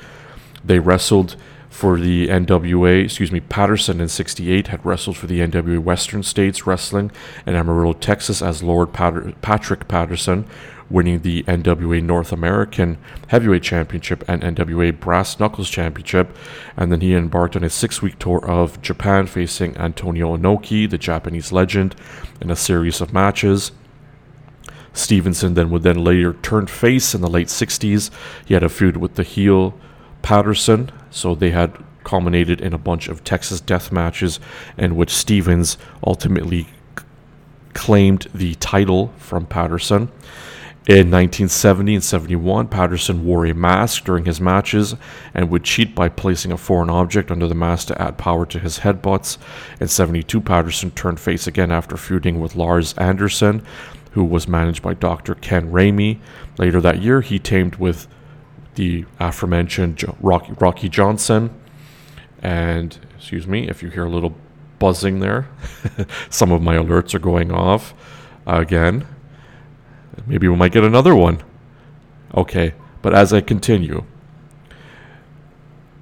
[0.63, 1.35] They wrestled
[1.69, 6.65] for the NWA, excuse me, Patterson in 68 had wrestled for the NWA Western States
[6.65, 7.11] Wrestling
[7.45, 10.45] in Amarillo, Texas as Lord Patter- Patrick Patterson,
[10.89, 16.35] winning the NWA North American Heavyweight Championship and NWA Brass Knuckles Championship.
[16.75, 20.97] And then he embarked on a six week tour of Japan facing Antonio Inoki, the
[20.97, 21.95] Japanese legend,
[22.41, 23.71] in a series of matches.
[24.93, 28.09] Stevenson then would then later turn face in the late 60s.
[28.45, 29.73] He had a feud with the heel
[30.21, 34.39] Patterson, so they had culminated in a bunch of Texas death matches
[34.77, 37.05] in which Stevens ultimately c-
[37.73, 40.11] claimed the title from Patterson.
[40.87, 44.95] In 1970 and 71, Patterson wore a mask during his matches
[45.35, 48.57] and would cheat by placing a foreign object under the mask to add power to
[48.57, 49.37] his headbutts.
[49.79, 53.61] In 72, Patterson turned face again after feuding with Lars Anderson,
[54.19, 55.33] who was managed by Dr.
[55.33, 56.19] Ken Ramey.
[56.57, 58.05] Later that year, he tamed with
[58.75, 61.57] the aforementioned Rocky, Rocky Johnson.
[62.41, 64.35] And, excuse me, if you hear a little
[64.77, 65.47] buzzing there,
[66.29, 67.93] some of my alerts are going off
[68.45, 69.07] again.
[70.27, 71.41] Maybe we might get another one.
[72.35, 74.03] Okay, but as I continue,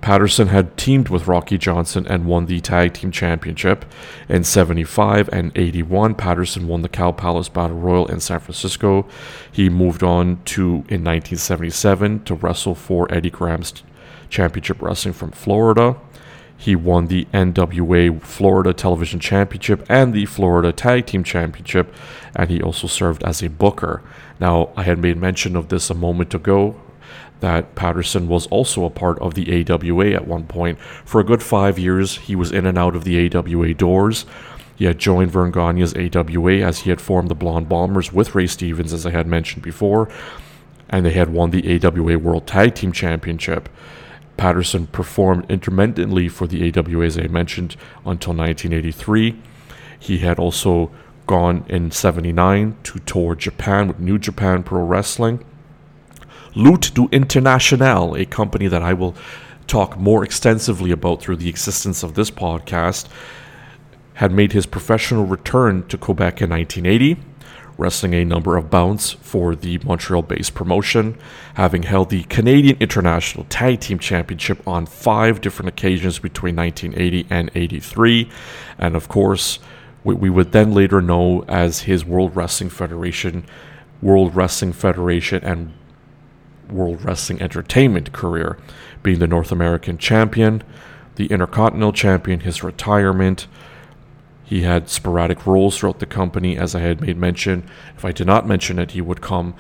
[0.02, 3.84] Patterson had teamed with Rocky Johnson and won the Tag Team Championship.
[4.30, 9.08] In 75 and 81, Patterson won the Cow Palace Battle Royal in San Francisco.
[9.52, 13.74] He moved on to, in 1977, to wrestle for Eddie Graham's
[14.30, 15.98] Championship Wrestling from Florida.
[16.56, 21.94] He won the NWA Florida Television Championship and the Florida Tag Team Championship,
[22.36, 24.02] and he also served as a booker.
[24.40, 26.80] Now, I had made mention of this a moment ago
[27.40, 30.80] that Patterson was also a part of the AWA at one point.
[31.06, 34.26] For a good five years, he was in and out of the AWA doors.
[34.76, 38.48] He had joined Verne Gagne's AWA as he had formed the Blonde Bombers with Ray
[38.48, 40.08] Stevens, as I had mentioned before,
[40.90, 43.70] and they had won the AWA World Tag Team Championship.
[44.38, 49.36] Patterson performed intermittently for the AWA, as I mentioned, until 1983.
[50.00, 50.92] He had also
[51.26, 55.44] gone in 79 to tour Japan with New Japan Pro Wrestling.
[56.56, 59.16] Lutte du International, a company that I will
[59.68, 63.08] talk more extensively about through the existence of this podcast,
[64.16, 67.18] had made his professional return to Quebec in 1980
[67.78, 71.18] wrestling a number of bouts for the Montreal based promotion,
[71.54, 77.52] having held the Canadian International Tag Team Championship on five different occasions between 1980 and
[77.54, 78.30] 83.
[78.78, 79.60] And of course,
[80.04, 83.46] what we would then later know as his World Wrestling Federation,
[84.02, 85.74] World Wrestling Federation, and
[86.72, 88.58] World Wrestling Entertainment career,
[89.04, 90.64] being the North American champion,
[91.16, 93.48] the Intercontinental champion, his retirement.
[94.44, 97.70] He had sporadic roles throughout the company, as I had made mention.
[97.98, 99.56] If I did not mention it, he would come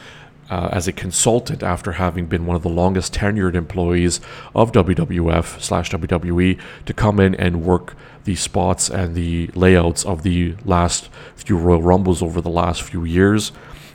[0.49, 4.21] uh, as a consultant after having been one of the longest tenured employees
[4.55, 10.23] of WWF slash WWE to come in and work the spots and the layouts of
[10.23, 13.51] the last few Royal Rumbles over the last few years.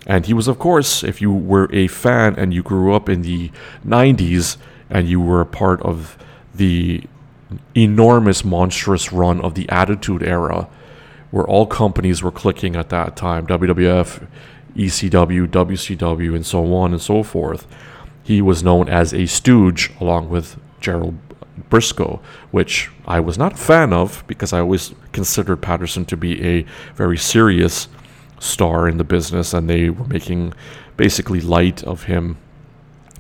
[0.07, 3.23] And he was, of course, if you were a fan and you grew up in
[3.23, 3.51] the
[3.87, 4.57] 90s
[4.91, 6.19] and you were a part of
[6.55, 7.05] the
[7.75, 10.69] enormous, monstrous run of the Attitude Era,
[11.31, 14.27] where all companies were clicking at that time WWF,
[14.77, 17.67] ECW, WCW, and so on and so forth.
[18.23, 21.19] He was known as a stooge along with Gerald
[21.71, 26.43] Brisco, which I was not a fan of because I always considered Patterson to be
[26.45, 27.89] a very serious
[28.43, 30.53] star in the business, and they were making
[30.97, 32.37] basically light of him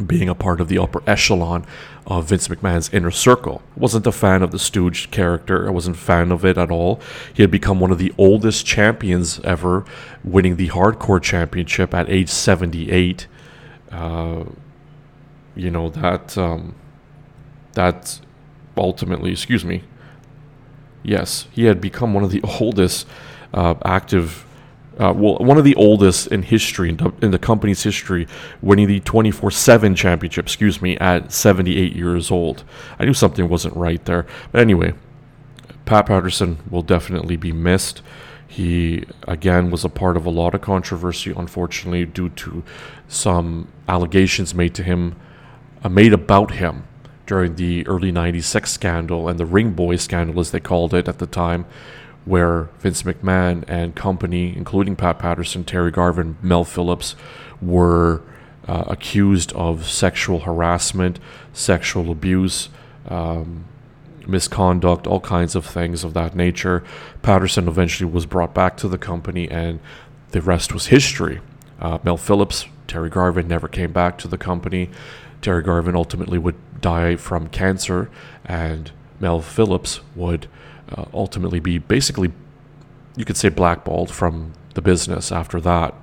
[0.06, 1.64] being a part of the upper echelon
[2.06, 3.62] of Vince McMahon's inner circle.
[3.76, 5.68] Wasn't a fan of the Stooge character.
[5.68, 7.00] I wasn't a fan of it at all.
[7.32, 9.84] He had become one of the oldest champions ever,
[10.24, 13.26] winning the Hardcore Championship at age 78.
[13.90, 14.44] Uh,
[15.54, 16.74] you know that um,
[17.74, 18.20] that
[18.76, 19.84] ultimately, excuse me.
[21.04, 23.06] Yes, he had become one of the oldest
[23.52, 24.46] uh, active
[24.98, 28.26] uh, well, one of the oldest in history, in the, in the company's history,
[28.60, 32.64] winning the 24 7 championship, excuse me, at 78 years old.
[32.98, 34.26] I knew something wasn't right there.
[34.50, 34.94] But anyway,
[35.86, 38.02] Pat Patterson will definitely be missed.
[38.46, 42.62] He, again, was a part of a lot of controversy, unfortunately, due to
[43.08, 45.16] some allegations made to him,
[45.82, 46.84] uh, made about him
[47.24, 51.08] during the early 90s sex scandal and the Ring Boy scandal, as they called it
[51.08, 51.64] at the time
[52.24, 57.16] where Vince McMahon and company, including Pat Patterson, Terry Garvin, Mel Phillips,
[57.60, 58.22] were
[58.68, 61.18] uh, accused of sexual harassment,
[61.52, 62.68] sexual abuse,
[63.08, 63.64] um,
[64.26, 66.84] misconduct, all kinds of things of that nature.
[67.22, 69.80] Patterson eventually was brought back to the company, and
[70.30, 71.40] the rest was history.
[71.80, 74.90] Uh, Mel Phillips, Terry Garvin never came back to the company.
[75.40, 78.08] Terry Garvin ultimately would die from cancer,
[78.44, 80.46] and Mel Phillips would
[80.96, 82.32] uh, ultimately be basically,
[83.16, 85.94] you could say, blackballed from the business after that.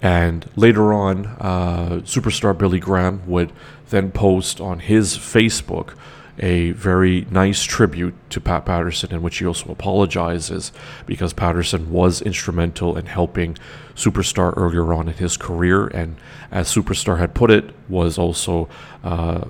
[0.00, 3.52] And later on, uh, superstar Billy Graham would
[3.90, 5.94] then post on his Facebook
[6.40, 10.72] a very nice tribute to Pat Patterson, in which he also apologizes
[11.04, 13.56] because Patterson was instrumental in helping
[13.96, 16.16] Superstar earlier on in his career, and
[16.52, 18.68] as Superstar had put it, was also
[19.02, 19.46] uh,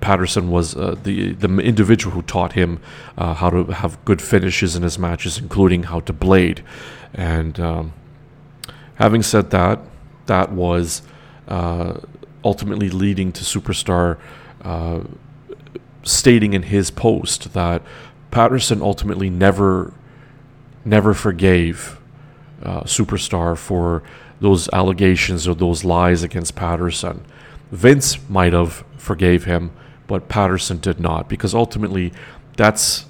[0.00, 2.80] Patterson was uh, the the individual who taught him
[3.18, 6.62] uh, how to have good finishes in his matches, including how to blade.
[7.12, 7.92] And um,
[8.94, 9.80] having said that,
[10.26, 11.02] that was
[11.48, 11.98] uh,
[12.44, 14.18] ultimately leading to Superstar
[14.62, 15.00] uh,
[16.02, 17.82] stating in his post that
[18.30, 19.92] Patterson ultimately never
[20.84, 21.98] never forgave
[22.62, 24.02] uh, Superstar for
[24.40, 27.24] those allegations or those lies against Patterson.
[27.70, 29.70] Vince might have forgave him,
[30.06, 32.12] but Patterson did not because ultimately
[32.56, 33.06] that's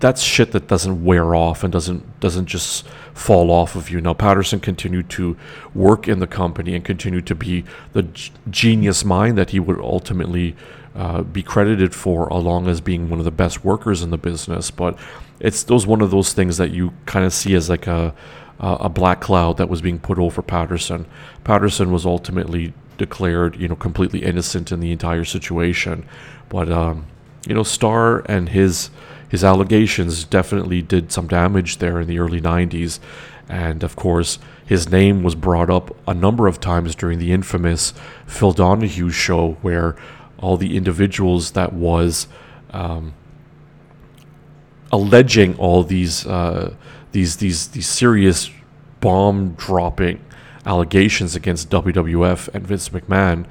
[0.00, 4.00] that's shit that doesn't wear off and doesn't doesn't just fall off of you.
[4.00, 5.36] Now Patterson continued to
[5.74, 9.78] work in the company and continued to be the g- genius mind that he would
[9.78, 10.56] ultimately
[10.96, 14.70] uh, be credited for, along as being one of the best workers in the business.
[14.70, 14.98] But
[15.38, 18.14] it's those one of those things that you kind of see as like a
[18.60, 21.04] a black cloud that was being put over Patterson.
[21.42, 26.04] Patterson was ultimately declared, you know, completely innocent in the entire situation.
[26.48, 27.06] But um,
[27.46, 28.90] you know, Starr and his
[29.28, 32.98] his allegations definitely did some damage there in the early '90s,
[33.48, 37.94] and of course, his name was brought up a number of times during the infamous
[38.26, 39.96] Phil Donahue show, where
[40.38, 42.26] all the individuals that was
[42.70, 43.14] um,
[44.90, 46.74] alleging all these uh,
[47.12, 48.50] these these these serious
[49.00, 50.20] bomb dropping
[50.64, 53.46] allegations against WWF and Vince McMahon,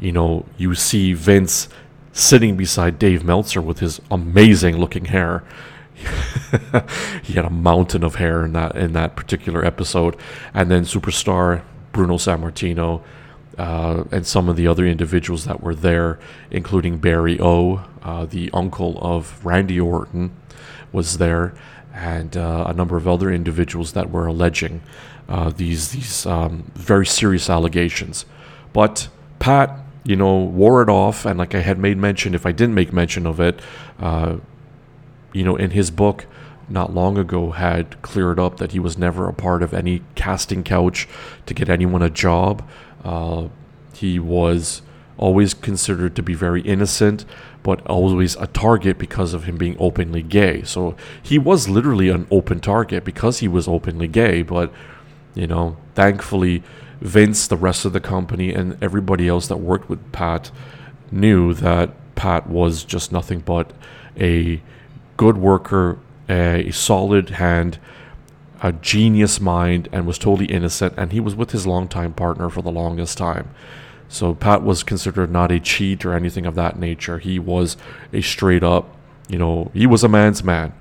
[0.00, 1.68] you know, you see Vince
[2.12, 5.44] sitting beside Dave Meltzer with his amazing looking hair.
[7.22, 10.16] he had a mountain of hair in that in that particular episode,
[10.54, 13.02] and then superstar Bruno Sammartino
[13.58, 16.18] uh, and some of the other individuals that were there,
[16.50, 20.30] including Barry O, uh, the uncle of Randy Orton,
[20.92, 21.54] was there,
[21.92, 24.80] and uh, a number of other individuals that were alleging
[25.28, 28.24] uh, these these um, very serious allegations.
[28.72, 29.08] But
[29.38, 32.74] Pat, you know, wore it off, and like I had made mention, if I didn't
[32.74, 33.60] make mention of it,
[34.00, 34.36] uh,
[35.32, 36.26] you know, in his book
[36.68, 40.62] not long ago had cleared up that he was never a part of any casting
[40.62, 41.08] couch
[41.46, 42.68] to get anyone a job.
[43.04, 43.48] Uh,
[43.94, 44.82] he was
[45.16, 47.24] always considered to be very innocent,
[47.62, 50.62] but always a target because of him being openly gay.
[50.62, 54.72] So he was literally an open target because he was openly gay, but
[55.38, 56.62] you know, thankfully,
[57.00, 60.50] Vince, the rest of the company, and everybody else that worked with Pat
[61.12, 63.72] knew that Pat was just nothing but
[64.18, 64.60] a
[65.16, 67.78] good worker, a solid hand,
[68.60, 70.94] a genius mind, and was totally innocent.
[70.96, 73.50] And he was with his longtime partner for the longest time.
[74.08, 77.18] So Pat was considered not a cheat or anything of that nature.
[77.18, 77.76] He was
[78.12, 78.96] a straight up,
[79.28, 80.72] you know, he was a man's man.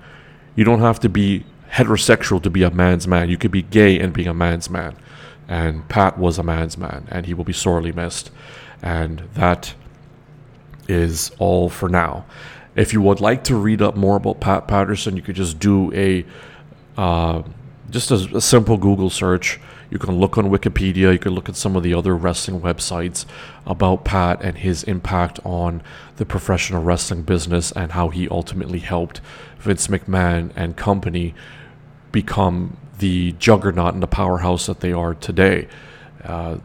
[0.55, 3.29] You don't have to be heterosexual to be a man's man.
[3.29, 4.95] You could be gay and be a man's man.
[5.47, 8.31] And Pat was a man's man, and he will be sorely missed.
[8.81, 9.73] And that
[10.87, 12.25] is all for now.
[12.75, 15.91] If you would like to read up more about Pat Patterson, you could just do
[15.93, 16.25] a
[16.97, 17.43] uh,
[17.89, 19.59] just a, a simple Google search.
[19.89, 21.13] You can look on Wikipedia.
[21.13, 23.25] You can look at some of the other wrestling websites
[23.65, 25.81] about Pat and his impact on
[26.17, 29.21] the professional wrestling business and how he ultimately helped
[29.59, 31.33] Vince McMahon and company
[32.11, 35.67] become the juggernaut and the powerhouse that they are today.
[36.23, 36.57] Uh,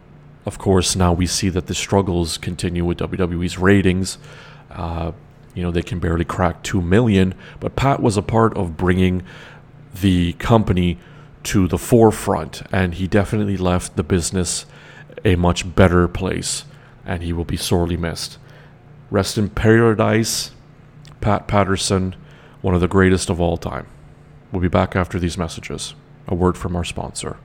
[0.45, 4.18] of course, now we see that the struggles continue with WWE's ratings.
[4.70, 5.12] Uh,
[5.55, 9.22] you know, they can barely crack 2 million, but Pat was a part of bringing
[10.01, 10.99] the company
[11.45, 14.64] to the forefront, and he definitely left the business
[15.24, 16.64] a much better place,
[17.05, 18.38] and he will be sorely missed.
[19.11, 20.53] Rest in paradise,
[21.20, 22.14] Pat Patterson,
[22.62, 23.86] one of the greatest of all time.
[24.53, 25.94] We'll be back after these messages.
[26.28, 27.38] A word from our sponsor.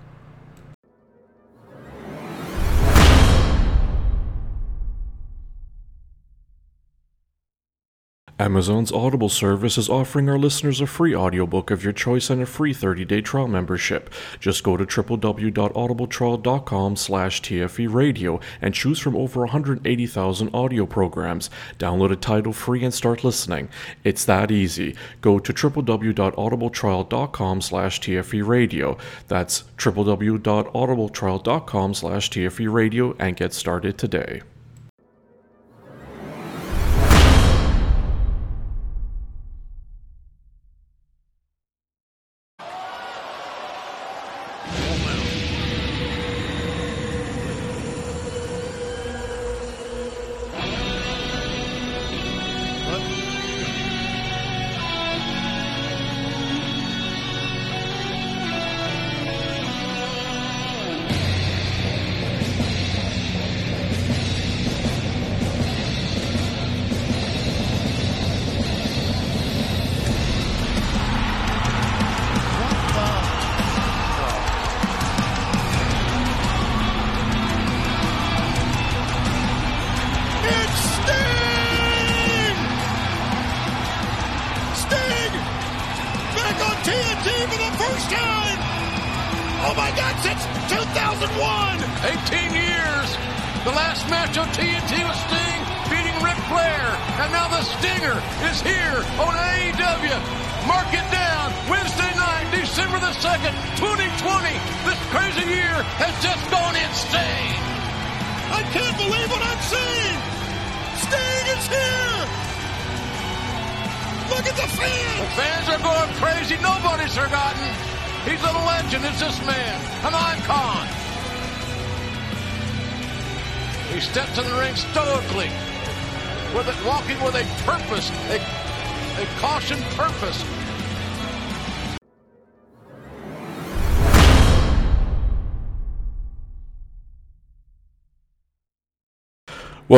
[8.40, 12.46] Amazon's Audible service is offering our listeners a free audiobook of your choice and a
[12.46, 14.12] free 30-day trial membership.
[14.40, 21.50] Just go to www.audibletrial.com slash TFE radio and choose from over 180,000 audio programs.
[21.80, 23.70] Download a title free and start listening.
[24.04, 24.96] It's that easy.
[25.22, 29.00] Go to www.audibletrial.com slash TFE radio.
[29.28, 34.44] That's www.audibletrial.com slash TFE radio and get started today.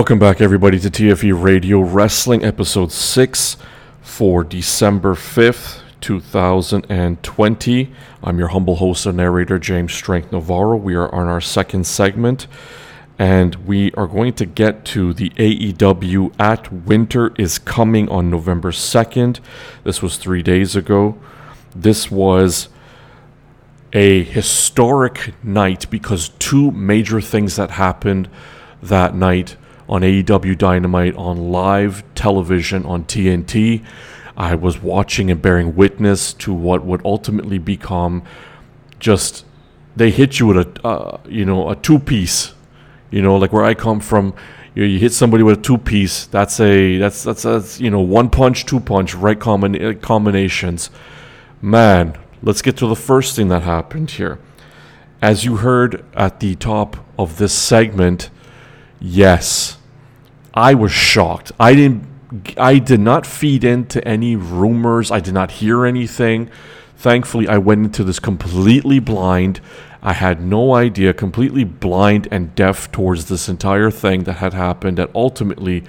[0.10, 3.58] Welcome back, everybody, to TFE Radio Wrestling, episode 6
[4.02, 7.94] for December 5th, 2020.
[8.24, 10.78] I'm your humble host and narrator, James Strength Navarro.
[10.78, 12.48] We are on our second segment,
[13.20, 18.72] and we are going to get to the AEW at Winter is coming on November
[18.72, 19.40] 2nd.
[19.84, 21.20] This was three days ago.
[21.76, 22.70] This was
[23.94, 28.28] a historic night because two major things that happened
[28.82, 29.56] that night
[29.90, 33.84] on AEW Dynamite on live television on TNT.
[34.38, 38.24] I was watching and bearing witness to what would ultimately become
[39.00, 39.46] just
[39.96, 42.54] they hit you with a uh, you know a two piece
[43.12, 44.34] you know like where I come from
[44.76, 48.00] you, you hit somebody with a two piece that's a that's that's that's you know
[48.00, 50.90] one punch two punch right combin- uh, combinations.
[51.62, 54.40] Man let's get to the first thing that happened here.
[55.22, 58.30] As you heard at the top of this segment
[59.02, 59.79] yes
[60.54, 61.52] I was shocked.
[61.60, 62.08] I didn't
[62.58, 65.10] I did not feed into any rumors.
[65.10, 66.50] I did not hear anything.
[66.96, 69.62] Thankfully, I went into this completely blind.
[70.02, 74.98] I had no idea, completely blind and deaf towards this entire thing that had happened
[74.98, 75.84] that ultimately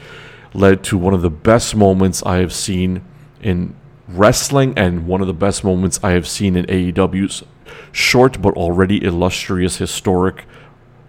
[0.55, 3.03] led to one of the best moments I have seen
[3.41, 3.75] in
[4.09, 7.45] wrestling and one of the best moments I have seen in AEW's
[7.93, 10.45] short but already illustrious historic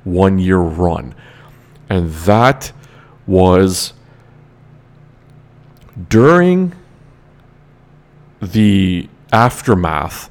[0.04, 1.16] one year run.
[1.90, 2.72] And that
[3.28, 3.94] was
[6.10, 6.74] during
[8.42, 10.30] the aftermath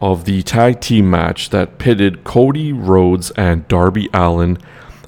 [0.00, 4.58] of the tag team match that pitted Cody Rhodes and Darby Allin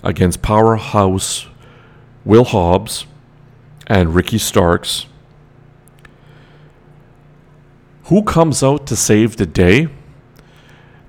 [0.02, 1.46] against Powerhouse
[2.24, 3.06] Will Hobbs
[3.86, 5.06] and Ricky Starks.
[8.04, 9.88] Who comes out to save the day?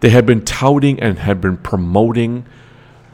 [0.02, 2.46] They had been touting and had been promoting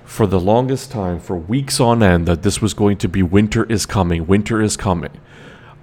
[0.07, 3.65] for the longest time, for weeks on end, that this was going to be winter
[3.65, 5.11] is coming, winter is coming.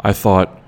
[0.01, 0.61] I thought,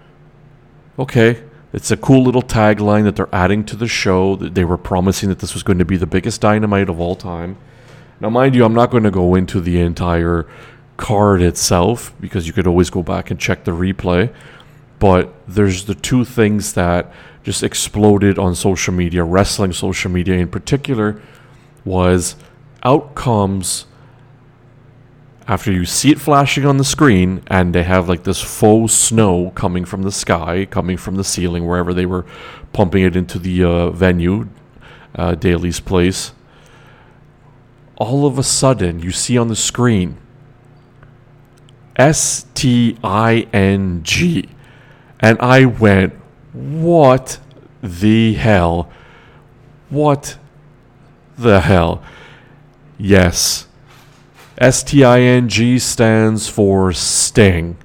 [0.98, 1.42] okay,
[1.72, 4.36] it's a cool little tagline that they're adding to the show.
[4.36, 7.56] They were promising that this was going to be the biggest dynamite of all time.
[8.20, 10.46] Now, mind you, I'm not going to go into the entire
[10.98, 14.32] card itself because you could always go back and check the replay.
[14.98, 17.10] But there's the two things that
[17.42, 21.22] just exploded on social media, wrestling social media in particular,
[21.86, 22.36] was
[22.86, 23.84] outcomes
[25.48, 29.50] after you see it flashing on the screen and they have like this faux snow
[29.54, 32.24] coming from the sky, coming from the ceiling, wherever they were
[32.72, 34.48] pumping it into the uh, venue,
[35.14, 36.32] uh, Daily's Place,
[37.96, 40.16] all of a sudden you see on the screen
[41.96, 44.48] S T I N G.
[45.18, 46.12] And I went,
[46.52, 47.38] what
[47.82, 48.90] the hell?
[49.88, 50.36] What
[51.38, 52.02] the hell?
[52.98, 53.66] Yes
[54.58, 57.76] S T I N G stands for Sting.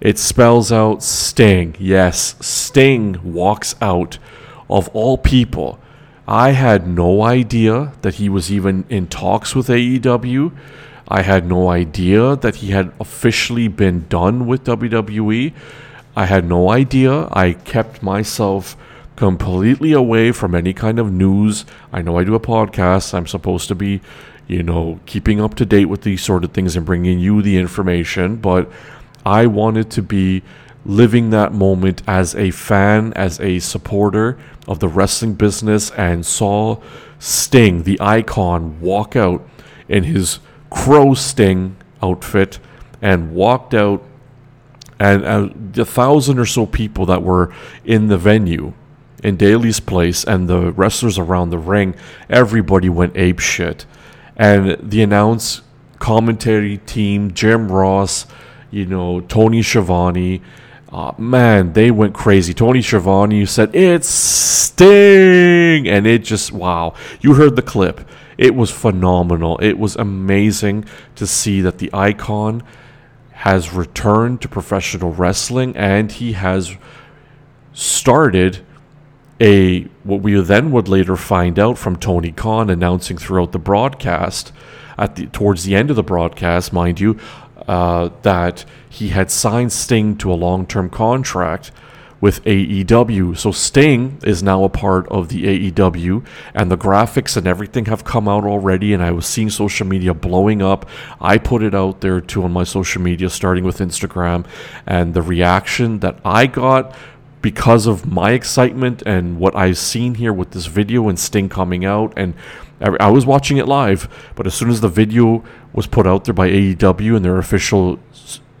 [0.00, 1.74] It spells out Sting.
[1.80, 4.18] Yes, Sting walks out
[4.70, 5.80] of all people.
[6.28, 10.52] I had no idea that he was even in talks with AEW.
[11.08, 15.52] I had no idea that he had officially been done with WWE.
[16.14, 17.28] I had no idea.
[17.32, 18.76] I kept myself
[19.18, 21.64] completely away from any kind of news.
[21.92, 23.12] I know I do a podcast.
[23.12, 24.00] I'm supposed to be
[24.46, 27.58] you know, keeping up to date with these sort of things and bringing you the
[27.58, 28.36] information.
[28.36, 28.70] But
[29.26, 30.42] I wanted to be
[30.86, 34.38] living that moment as a fan, as a supporter
[34.68, 36.80] of the wrestling business, and saw
[37.18, 39.46] Sting, the icon, walk out
[39.88, 40.38] in his
[40.70, 42.60] Crow Sting outfit
[43.02, 44.02] and walked out.
[45.00, 47.52] And uh, the thousand or so people that were
[47.84, 48.74] in the venue
[49.22, 51.94] in Daily's place and the wrestlers around the ring,
[52.28, 53.86] everybody went ape shit
[54.38, 55.62] and the announce
[55.98, 58.26] commentary team, Jim Ross,
[58.70, 60.40] you know, Tony Schiavone,
[60.90, 62.54] uh, man, they went crazy.
[62.54, 65.88] Tony Schiavone said, It's Sting!
[65.88, 66.94] And it just, wow.
[67.20, 68.08] You heard the clip.
[68.38, 69.58] It was phenomenal.
[69.58, 70.84] It was amazing
[71.16, 72.62] to see that the icon
[73.32, 76.76] has returned to professional wrestling and he has
[77.72, 78.64] started
[79.40, 84.52] a what we then would later find out from Tony Khan announcing throughout the broadcast,
[84.96, 87.18] at the towards the end of the broadcast, mind you,
[87.66, 91.70] uh, that he had signed Sting to a long-term contract
[92.20, 93.36] with AEW.
[93.36, 98.04] So Sting is now a part of the AEW, and the graphics and everything have
[98.04, 98.92] come out already.
[98.92, 100.88] And I was seeing social media blowing up.
[101.20, 104.46] I put it out there too on my social media, starting with Instagram,
[104.86, 106.94] and the reaction that I got
[107.42, 111.84] because of my excitement and what I've seen here with this video and Sting coming
[111.84, 112.12] out.
[112.16, 112.34] And
[112.80, 116.34] I, was watching it live, but as soon as the video was put out there
[116.34, 117.98] by AEW and their official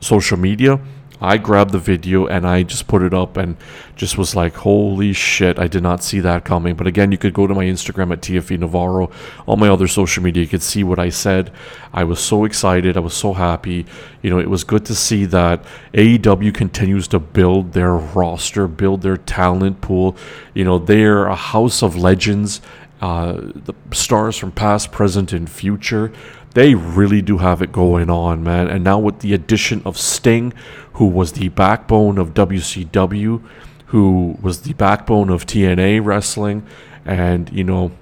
[0.00, 0.80] social media,
[1.20, 3.56] I grabbed the video and I just put it up and
[3.96, 6.76] just was like, holy shit, I did not see that coming.
[6.76, 9.10] But again, you could go to my Instagram at TFE Navarro,
[9.46, 11.50] all my other social media, you could see what I said.
[11.92, 13.86] I was so excited, I was so happy.
[14.22, 15.64] You know, it was good to see that
[15.94, 20.16] AEW continues to build their roster, build their talent pool.
[20.54, 22.60] You know, they're a house of legends,
[23.00, 26.12] uh, the stars from past, present, and future
[26.58, 28.66] they really do have it going on, man.
[28.66, 30.52] And now with the addition of Sting,
[30.94, 33.40] who was the backbone of WCW,
[33.86, 36.66] who was the backbone of TNA wrestling,
[37.04, 37.92] and you know,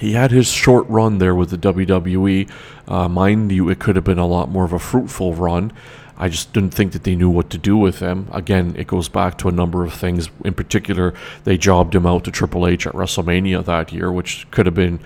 [0.00, 2.50] he had his short run there with the WWE.
[2.88, 5.70] Uh, mind you, it could have been a lot more of a fruitful run.
[6.16, 8.28] I just didn't think that they knew what to do with him.
[8.32, 10.30] Again, it goes back to a number of things.
[10.42, 11.12] In particular,
[11.44, 15.00] they jobbed him out to Triple H at WrestleMania that year, which could have been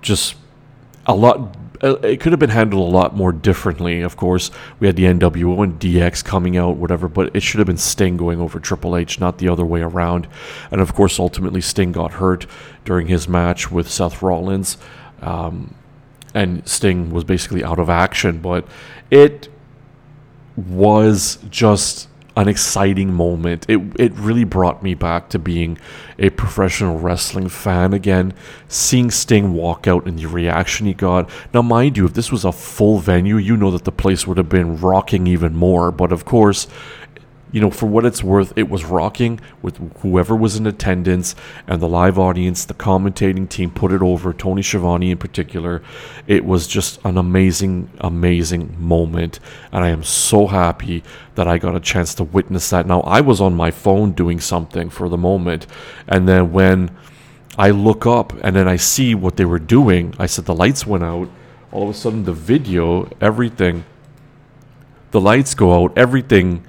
[0.00, 0.36] just
[1.04, 4.00] a lot it could have been handled a lot more differently.
[4.00, 7.66] Of course, we had the NWO and DX coming out, whatever, but it should have
[7.66, 10.28] been Sting going over Triple H, not the other way around.
[10.70, 12.46] And of course, ultimately, Sting got hurt
[12.84, 14.76] during his match with Seth Rollins,
[15.22, 15.74] um,
[16.34, 18.38] and Sting was basically out of action.
[18.38, 18.66] But
[19.10, 19.48] it
[20.56, 23.64] was just an exciting moment.
[23.68, 25.78] It it really brought me back to being
[26.18, 28.34] a professional wrestling fan again.
[28.68, 31.30] Seeing Sting walk out and the reaction he got.
[31.54, 34.36] Now, mind you, if this was a full venue, you know that the place would
[34.36, 35.90] have been rocking even more.
[35.90, 36.68] But of course,
[37.56, 41.34] you know, for what it's worth, it was rocking with whoever was in attendance
[41.66, 42.66] and the live audience.
[42.66, 45.82] The commentating team put it over, Tony Schiavone in particular.
[46.26, 49.40] It was just an amazing, amazing moment.
[49.72, 51.02] And I am so happy
[51.34, 52.86] that I got a chance to witness that.
[52.86, 55.66] Now, I was on my phone doing something for the moment.
[56.06, 56.94] And then when
[57.56, 60.86] I look up and then I see what they were doing, I said the lights
[60.86, 61.30] went out.
[61.72, 63.86] All of a sudden, the video, everything,
[65.10, 66.62] the lights go out, everything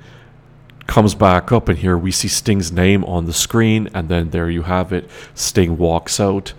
[0.88, 4.50] comes back up, and here we see Sting's name on the screen, and then there
[4.50, 5.10] you have it.
[5.36, 6.54] Sting walks out,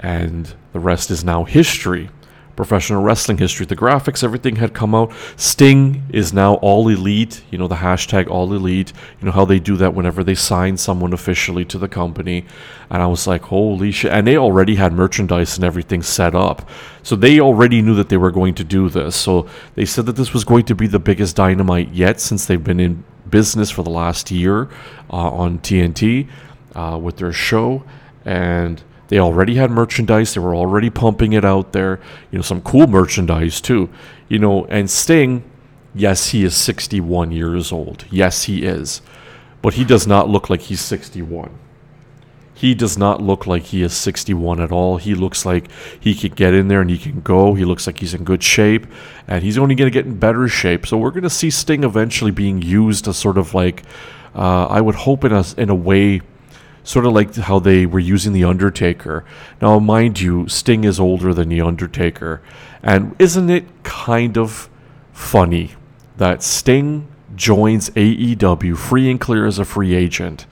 [0.00, 2.10] and the rest is now history.
[2.56, 3.66] Professional wrestling history.
[3.66, 5.12] The graphics, everything had come out.
[5.36, 7.42] Sting is now all elite.
[7.50, 8.92] You know, the hashtag all elite.
[9.20, 12.46] You know how they do that whenever they sign someone officially to the company.
[12.90, 14.12] And I was like, holy shit.
[14.12, 16.68] And they already had merchandise and everything set up.
[17.02, 19.16] So they already knew that they were going to do this.
[19.16, 22.62] So they said that this was going to be the biggest dynamite yet since they've
[22.62, 24.68] been in business for the last year
[25.10, 26.28] uh, on TNT
[26.74, 27.84] uh, with their show,
[28.24, 30.34] and they already had merchandise.
[30.34, 32.00] They were already pumping it out there.
[32.30, 33.88] You know, some cool merchandise too.
[34.28, 35.44] You know, and Sting,
[35.94, 38.04] yes, he is 61 years old.
[38.10, 39.02] Yes, he is,
[39.62, 41.58] but he does not look like he's 61
[42.54, 44.96] he does not look like he is 61 at all.
[44.96, 47.54] He looks like he could get in there and he can go.
[47.54, 48.86] He looks like he's in good shape,
[49.26, 50.86] and he's only going to get in better shape.
[50.86, 53.82] So we're going to see Sting eventually being used as sort of like,
[54.36, 56.20] uh, I would hope in a in a way,
[56.84, 59.24] sort of like how they were using the Undertaker.
[59.60, 62.40] Now, mind you, Sting is older than the Undertaker,
[62.84, 64.70] and isn't it kind of
[65.12, 65.72] funny
[66.18, 70.46] that Sting joins AEW free and clear as a free agent?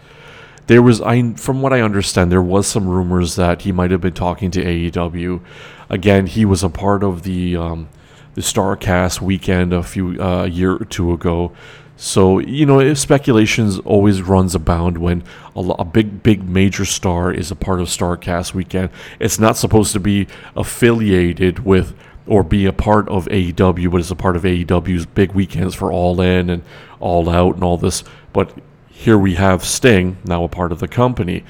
[0.72, 4.00] There was I from what I understand there was some rumors that he might have
[4.00, 5.42] been talking to AEW.
[5.90, 7.90] Again, he was a part of the um,
[8.32, 11.52] the Starcast weekend a few uh, a year or two ago.
[11.98, 17.50] So you know, speculations always runs abound when a, a, big, big major star is
[17.50, 18.88] a part of Starcast weekend.
[19.20, 21.94] It's not supposed to be affiliated with
[22.26, 25.92] or be a part of AEW, but it's a part of AEW's big weekends for
[25.92, 26.62] All In and
[26.98, 28.04] All Out and all this.
[28.32, 28.56] But
[28.92, 31.44] here we have Sting, now a part of the company.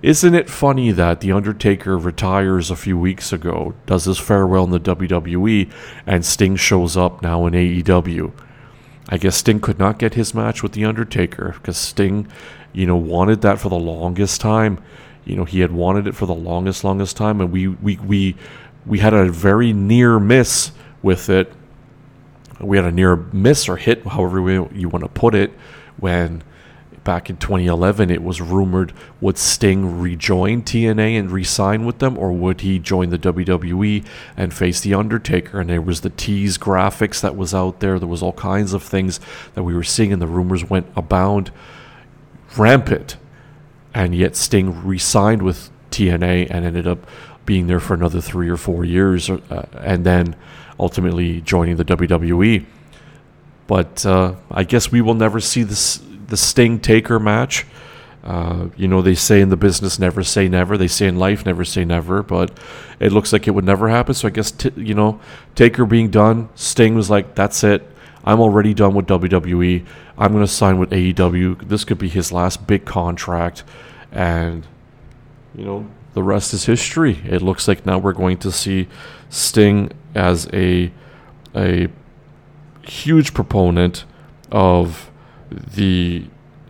[0.00, 4.70] Isn't it funny that The Undertaker retires a few weeks ago, does his farewell in
[4.70, 5.70] the WWE,
[6.06, 8.32] and Sting shows up now in AEW?
[9.08, 12.28] I guess Sting could not get his match with The Undertaker because Sting,
[12.72, 14.82] you know, wanted that for the longest time.
[15.24, 18.36] You know, he had wanted it for the longest, longest time, and we we we
[18.86, 20.70] we had a very near miss
[21.02, 21.52] with it.
[22.60, 24.38] We had a near miss or hit, however
[24.72, 25.52] you want to put it,
[25.98, 26.42] when
[27.04, 32.32] back in 2011, it was rumored would Sting rejoin TNA and re-sign with them, or
[32.32, 34.04] would he join the WWE
[34.36, 35.60] and face the Undertaker?
[35.60, 37.98] And there was the tease graphics that was out there.
[37.98, 39.20] There was all kinds of things
[39.52, 41.50] that we were seeing, and the rumors went abound
[42.56, 43.16] rampant.
[43.92, 47.06] And yet Sting re-signed with TNA and ended up
[47.46, 50.34] being there for another three or four years, uh, and then
[50.80, 52.64] ultimately joining the WWE.
[53.66, 57.66] But uh, I guess we will never see this the Sting Taker match.
[58.22, 60.78] Uh, you know, they say in the business, never say never.
[60.78, 62.22] They say in life, never say never.
[62.22, 62.58] But
[62.98, 64.14] it looks like it would never happen.
[64.14, 65.20] So I guess, t- you know,
[65.54, 67.86] Taker being done, Sting was like, that's it.
[68.24, 69.84] I'm already done with WWE.
[70.16, 71.68] I'm going to sign with AEW.
[71.68, 73.62] This could be his last big contract.
[74.10, 74.66] And,
[75.54, 77.20] you know, the rest is history.
[77.26, 78.88] It looks like now we're going to see
[79.28, 80.90] Sting as a,
[81.54, 81.88] a
[82.86, 84.04] huge proponent
[84.50, 85.10] of
[85.74, 86.26] the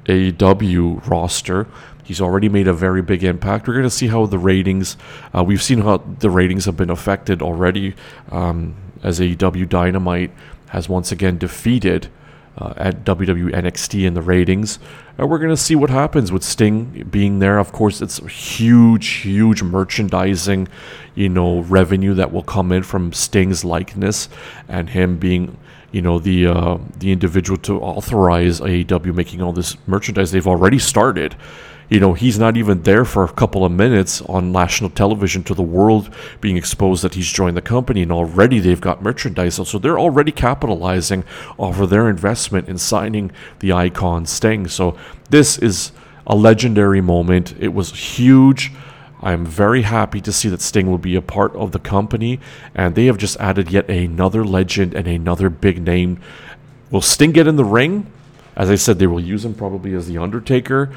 [0.07, 1.66] AEW roster.
[2.05, 3.66] He's already made a very big impact.
[3.66, 4.97] We're going to see how the ratings.
[5.35, 7.95] Uh, we've seen how the ratings have been affected already,
[8.30, 10.30] um, as AEW Dynamite
[10.68, 12.09] has once again defeated
[12.59, 14.78] uh, at WWE NXT in the ratings.
[15.16, 17.59] And we're going to see what happens with Sting being there.
[17.59, 20.68] Of course, it's huge, huge merchandising,
[21.14, 24.28] you know, revenue that will come in from Sting's likeness
[24.68, 25.57] and him being
[25.95, 30.32] you know the uh, the individual to authorize AEW making all this merchandise.
[30.32, 31.36] They've already started.
[31.88, 35.55] You know, he's not even there for a couple of minutes on national television to
[35.55, 39.55] the world being exposed that he's joined the company, and already they've got merchandise.
[39.68, 41.22] So they're already capitalizing
[41.59, 43.30] off of their investment in signing
[43.61, 44.66] the icon Sting.
[44.66, 44.97] So
[45.30, 45.92] this is
[46.26, 47.55] a legendary moment.
[47.61, 48.72] It was huge.
[49.25, 52.41] I'm very happy to see that Sting will be a part of the company,
[52.75, 56.20] and they have just added yet another legend and another big name.
[56.91, 58.12] Will Sting get in the ring?
[58.55, 60.95] As I said, they will use him probably as the Undertaker.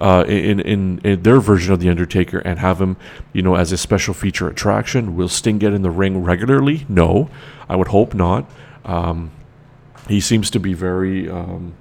[0.00, 2.98] Uh, in, in in their version of the Undertaker and have him,
[3.32, 5.16] you know, as a special feature attraction.
[5.16, 6.84] Will Sting get in the ring regularly?
[6.88, 7.30] No,
[7.68, 8.48] I would hope not.
[8.84, 9.30] Um,
[10.06, 11.74] he seems to be very, um,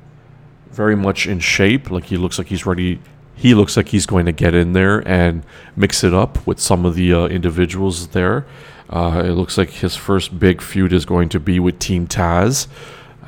[0.71, 1.91] very much in shape.
[1.91, 3.01] Like he looks like he's ready
[3.35, 5.43] he looks like he's going to get in there and
[5.75, 8.45] mix it up with some of the uh, individuals there.
[8.89, 12.67] Uh, it looks like his first big feud is going to be with Team Taz.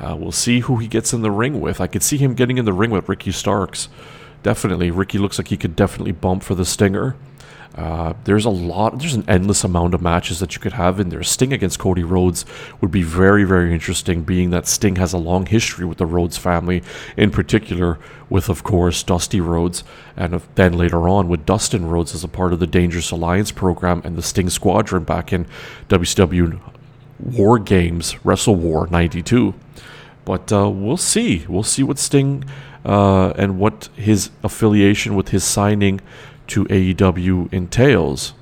[0.00, 1.80] Uh, we'll see who he gets in the ring with.
[1.80, 3.88] I could see him getting in the ring with Ricky Starks.
[4.42, 4.90] Definitely.
[4.90, 7.16] Ricky looks like he could definitely bump for the Stinger.
[7.78, 11.10] Uh, there's a lot, there's an endless amount of matches that you could have in
[11.10, 11.22] there.
[11.22, 12.44] Sting against Cody Rhodes
[12.80, 16.36] would be very, very interesting, being that Sting has a long history with the Rhodes
[16.36, 16.82] family,
[17.16, 17.96] in particular
[18.28, 19.84] with, of course, Dusty Rhodes,
[20.16, 24.02] and then later on with Dustin Rhodes as a part of the Dangerous Alliance program
[24.04, 25.46] and the Sting Squadron back in
[25.88, 26.58] WCW
[27.20, 29.54] War Games, Wrestle War 92.
[30.24, 31.46] But uh, we'll see.
[31.48, 32.44] We'll see what Sting
[32.84, 36.00] uh, and what his affiliation with his signing
[36.48, 38.34] to AEW entails,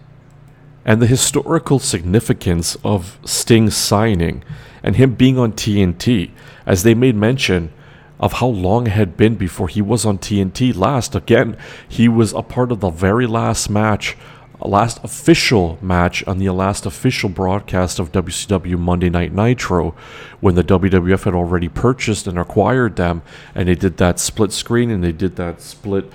[0.85, 4.43] and the historical significance of Sting signing
[4.83, 6.31] and him being on TNT,
[6.65, 7.73] as they made mention
[8.19, 11.15] of how long it had been before he was on TNT last.
[11.15, 11.57] Again,
[11.89, 14.17] he was a part of the very last match,
[14.65, 19.95] last official match on the last official broadcast of WCW Monday Night Nitro
[20.41, 23.23] when the WWF had already purchased and acquired them,
[23.55, 26.11] and they did that split screen and they did that split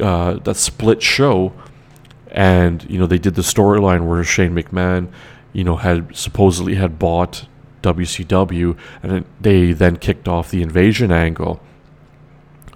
[0.00, 1.52] uh, that split show,
[2.30, 5.10] and you know they did the storyline where Shane McMahon,
[5.52, 7.46] you know, had supposedly had bought
[7.82, 11.60] WCW, and they then kicked off the invasion angle.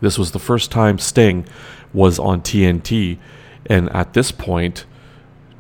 [0.00, 1.46] This was the first time Sting
[1.92, 3.18] was on TNT,
[3.66, 4.86] and at this point,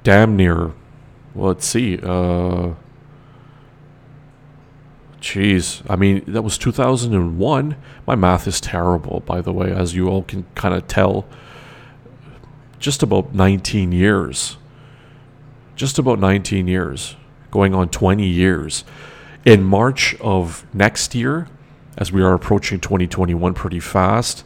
[0.04, 0.72] damn near,
[1.34, 2.74] well, let's see, uh,
[5.20, 7.76] Jeez, I mean, that was 2001.
[8.06, 11.26] My math is terrible, by the way, as you all can kind of tell
[12.78, 14.56] just about 19 years.
[15.74, 17.16] Just about 19 years,
[17.50, 18.84] going on 20 years.
[19.44, 21.48] In March of next year,
[21.96, 24.44] as we are approaching 2021 pretty fast,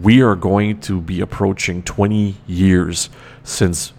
[0.00, 3.10] we are going to be approaching 20 years
[3.42, 3.92] since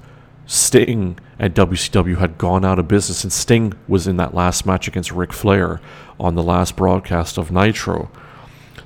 [0.45, 4.87] Sting and WCW had gone out of business, and Sting was in that last match
[4.87, 5.79] against Ric Flair
[6.19, 8.09] on the last broadcast of Nitro.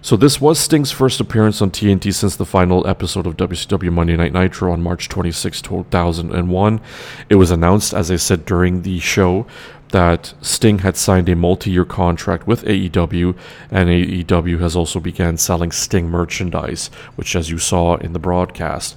[0.02, 4.16] So this was Sting's first appearance on TNT since the final episode of WCW Monday
[4.16, 6.82] Night Nitro on March 26, 2001.
[7.30, 9.46] It was announced, as I said during the show,
[9.90, 13.36] that Sting had signed a multi-year contract with AEW,
[13.72, 18.96] and AEW has also began selling Sting merchandise, which, as you saw in the broadcast,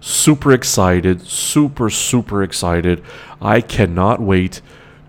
[0.00, 3.02] super excited, super super excited.
[3.40, 4.60] I cannot wait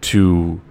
[0.01, 0.61] to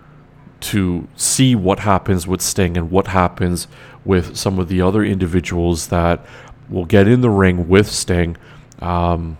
[0.60, 3.68] to see what happens with Sting and what happens
[4.04, 6.24] with some of the other individuals that
[6.68, 8.36] will get in the ring with Sting.
[8.80, 9.38] Um,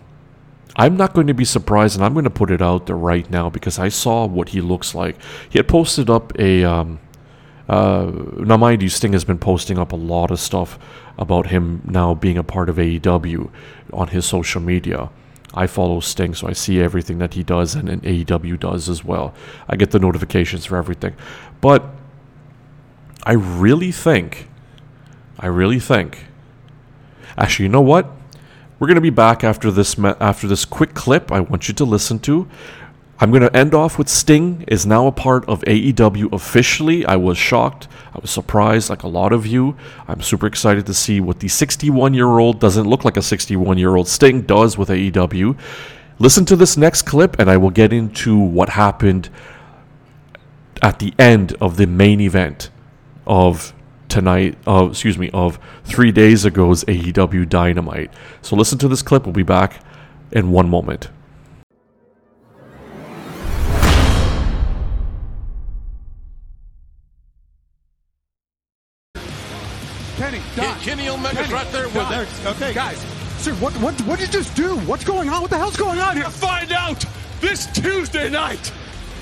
[0.75, 3.29] I'm not going to be surprised, and I'm going to put it out there right
[3.29, 5.17] now because I saw what he looks like.
[5.49, 6.63] He had posted up a.
[6.63, 6.99] Um,
[7.67, 10.79] uh, now, mind you, Sting has been posting up a lot of stuff
[11.19, 13.51] about him now being a part of AEW
[13.93, 15.11] on his social media.
[15.53, 19.03] I follow Sting, so I see everything that he does and, and AEW does as
[19.03, 19.33] well.
[19.67, 21.15] I get the notifications for everything.
[21.59, 21.83] But
[23.23, 24.49] I really think
[25.39, 26.25] I really think.
[27.37, 28.11] Actually, you know what?
[28.77, 31.85] We're going to be back after this after this quick clip I want you to
[31.85, 32.47] listen to.
[33.21, 37.05] I'm going to end off with Sting is now a part of AEW officially.
[37.05, 37.89] I was shocked.
[38.15, 39.75] I was surprised like a lot of you.
[40.07, 44.77] I'm super excited to see what the 61-year-old doesn't look like a 61-year-old Sting does
[44.77, 45.59] with AEW.
[46.17, 49.29] Listen to this next clip and I will get into what happened
[50.81, 52.69] at the end of the main event
[53.27, 53.73] of
[54.07, 58.13] tonight, uh, excuse me, of three days ago's AEW Dynamite.
[58.41, 59.25] So listen to this clip.
[59.25, 59.83] We'll be back
[60.31, 61.09] in one moment.
[72.19, 72.43] Right there with Don, it.
[72.43, 72.97] there's- Okay, guys.
[73.39, 74.75] Sir, what what what did you just do?
[74.79, 75.41] What's going on?
[75.41, 76.29] What the hell's going on here?
[76.29, 77.03] Find out
[77.39, 78.71] this Tuesday night.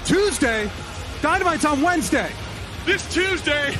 [0.05, 0.69] Tuesday,
[1.21, 2.31] Dynamite's on Wednesday.
[2.85, 3.75] this Tuesday,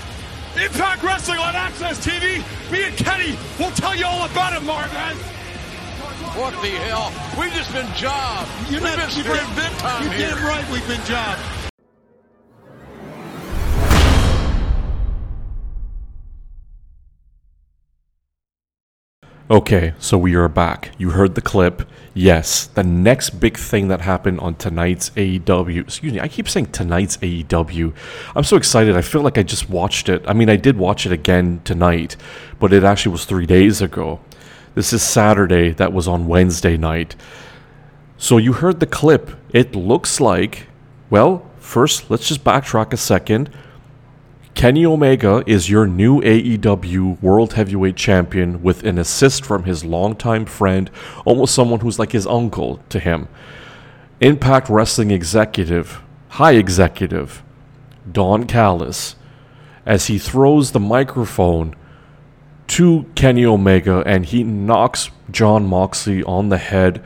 [0.62, 2.44] Impact Wrestling on AXS TV.
[2.72, 5.18] Me and Kenny will tell you all about it, Marvin.
[6.36, 7.12] What the hell?
[7.40, 8.50] We've just been jobbed.
[8.70, 10.30] You're We've not- been you're screwed big time You're here.
[10.36, 11.40] damn right we've been jobbed.
[19.50, 20.92] Okay, so we are back.
[20.98, 21.88] You heard the clip.
[22.14, 25.80] Yes, the next big thing that happened on tonight's AEW.
[25.80, 27.94] Excuse me, I keep saying tonight's AEW.
[28.36, 28.98] I'm so excited.
[28.98, 30.22] I feel like I just watched it.
[30.28, 32.18] I mean, I did watch it again tonight,
[32.60, 34.20] but it actually was three days ago.
[34.76, 35.70] This is Saturday.
[35.72, 37.16] That was on Wednesday night.
[38.18, 39.32] So you heard the clip.
[39.54, 40.68] It looks like,
[41.10, 43.50] well, first, let's just backtrack a second.
[44.58, 50.48] Kenny Omega is your new AEW World Heavyweight Champion with an assist from his longtime
[50.48, 50.90] friend,
[51.26, 53.28] almost someone who's like his uncle to him.
[54.20, 57.44] Impact Wrestling executive, high executive,
[58.12, 59.16] Don Callis,
[59.86, 61.76] as he throws the microphone
[62.70, 67.04] to Kenny Omega and he knocks Jon Moxley on the head.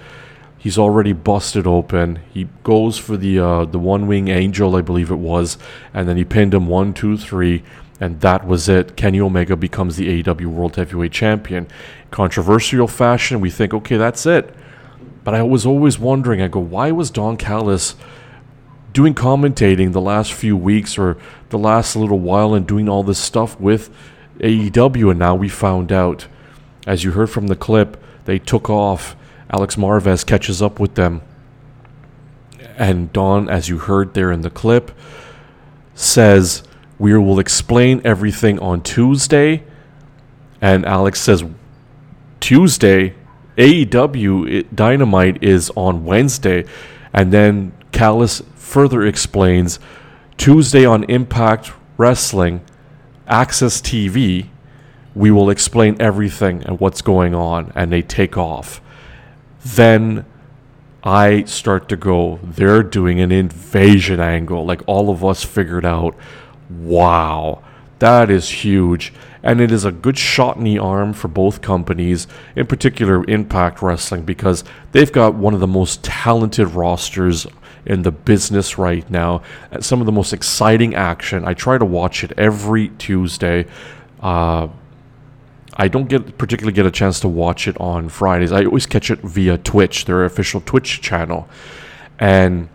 [0.62, 2.20] He's already busted open.
[2.32, 5.58] He goes for the uh, the one wing angel, I believe it was,
[5.92, 7.64] and then he pinned him one, two, three,
[8.00, 8.96] and that was it.
[8.96, 11.68] Kenny Omega becomes the AEW World Heavyweight Champion.
[12.12, 14.54] Controversial fashion, we think, okay, that's it.
[15.24, 17.96] But I was always wondering, I go, why was Don Callis
[18.94, 21.18] doing commentating the last few weeks or
[21.50, 23.90] the last little while and doing all this stuff with
[24.38, 25.10] AEW?
[25.10, 26.28] And now we found out,
[26.86, 29.16] as you heard from the clip, they took off.
[29.52, 31.22] Alex Marvez catches up with them.
[32.78, 34.92] And Don, as you heard there in the clip,
[35.94, 36.64] says,
[36.98, 39.64] We will explain everything on Tuesday.
[40.62, 41.44] And Alex says,
[42.40, 43.16] Tuesday,
[43.58, 46.66] AEW Dynamite is on Wednesday.
[47.14, 49.80] And then Callis further explains
[50.38, 52.62] Tuesday on Impact Wrestling,
[53.28, 54.48] AXS TV,
[55.14, 57.72] we will explain everything and what's going on.
[57.76, 58.82] And they take off.
[59.64, 60.26] Then
[61.04, 64.66] I start to go, they're doing an invasion angle.
[64.66, 66.16] Like all of us figured out,
[66.70, 67.64] wow,
[68.00, 69.14] that is huge.
[69.44, 73.82] And it is a good shot in the arm for both companies, in particular Impact
[73.82, 77.48] Wrestling, because they've got one of the most talented rosters
[77.84, 79.42] in the business right now.
[79.80, 81.44] Some of the most exciting action.
[81.46, 83.66] I try to watch it every Tuesday.
[84.20, 84.68] Uh,
[85.82, 88.52] I don't get particularly get a chance to watch it on Fridays.
[88.52, 91.50] I always catch it via Twitch, their official Twitch channel.
[92.20, 92.70] And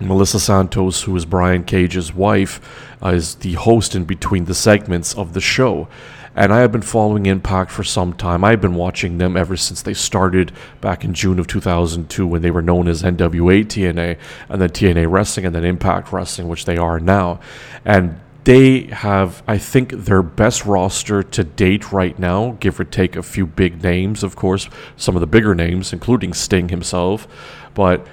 [0.00, 2.60] Melissa Santos, who is Brian Cage's wife,
[3.02, 5.88] uh, is the host in between the segments of the show.
[6.36, 8.44] And I have been following Impact for some time.
[8.44, 12.52] I've been watching them ever since they started back in June of 2002 when they
[12.52, 14.16] were known as NWA TNA,
[14.48, 17.40] and then TNA Wrestling, and then Impact Wrestling, which they are now.
[17.84, 23.14] And they have, I think, their best roster to date right now, give or take
[23.14, 27.28] a few big names, of course, some of the bigger names, including Sting himself.
[27.74, 28.06] But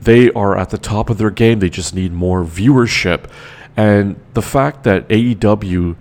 [0.00, 1.58] they are at the top of their game.
[1.58, 3.28] They just need more viewership.
[3.76, 5.96] And the fact that AEW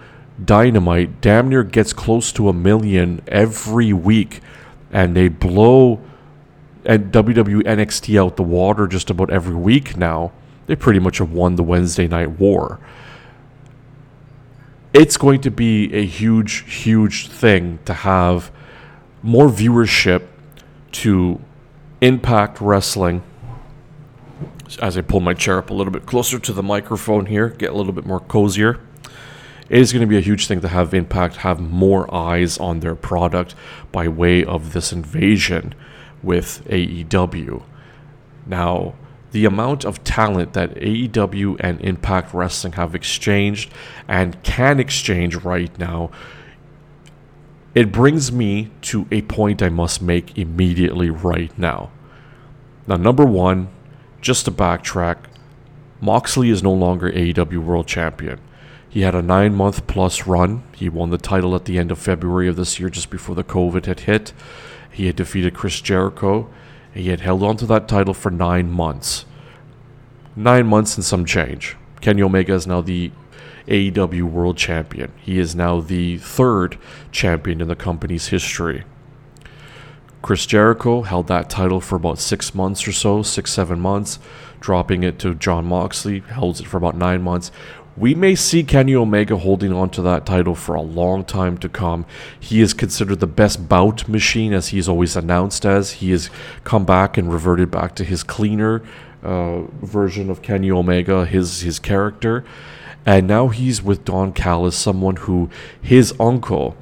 [0.45, 4.41] Dynamite damn near gets close to a million every week,
[4.91, 5.99] and they blow
[6.85, 10.31] and WWE NXT out the water just about every week now,
[10.67, 12.79] they pretty much have won the Wednesday night war.
[14.93, 18.51] It's going to be a huge, huge thing to have
[19.23, 20.27] more viewership
[20.91, 21.41] to
[21.99, 23.23] Impact Wrestling
[24.81, 27.71] as I pull my chair up a little bit closer to the microphone here, get
[27.71, 28.79] a little bit more cozier.
[29.69, 32.81] It is going to be a huge thing to have Impact have more eyes on
[32.81, 33.55] their product
[33.91, 35.73] by way of this invasion
[36.21, 37.63] with AEW.
[38.45, 38.93] Now,
[39.33, 43.71] the amount of talent that AEW and Impact Wrestling have exchanged
[44.07, 46.11] and can exchange right now,
[47.73, 51.89] it brings me to a point I must make immediately right now.
[52.85, 53.69] Now, number one,
[54.21, 55.17] just to backtrack,
[55.99, 58.39] Moxley is no longer AEW World Champion.
[58.87, 60.61] He had a nine month plus run.
[60.75, 63.43] He won the title at the end of February of this year, just before the
[63.43, 64.31] COVID had hit.
[64.91, 66.47] He had defeated Chris Jericho.
[66.93, 69.25] He had held on to that title for nine months.
[70.35, 71.75] Nine months and some change.
[72.01, 73.11] Kenny Omega is now the
[73.67, 75.11] AEW World Champion.
[75.21, 76.77] He is now the third
[77.11, 78.83] champion in the company's history.
[80.21, 84.19] Chris Jericho held that title for about six months or so, six, seven months,
[84.61, 87.51] dropping it to Jon Moxley, holds it for about nine months.
[87.95, 91.69] We may see Kenny Omega holding on to that title for a long time to
[91.69, 92.05] come.
[92.39, 95.91] He is considered the best bout machine, as he's always announced as.
[95.93, 96.31] He has
[96.63, 98.81] come back and reverted back to his cleaner
[99.21, 102.43] uh, version of Kenny Omega, his his character,
[103.05, 106.75] And now he's with Don Callis, someone who his uncle,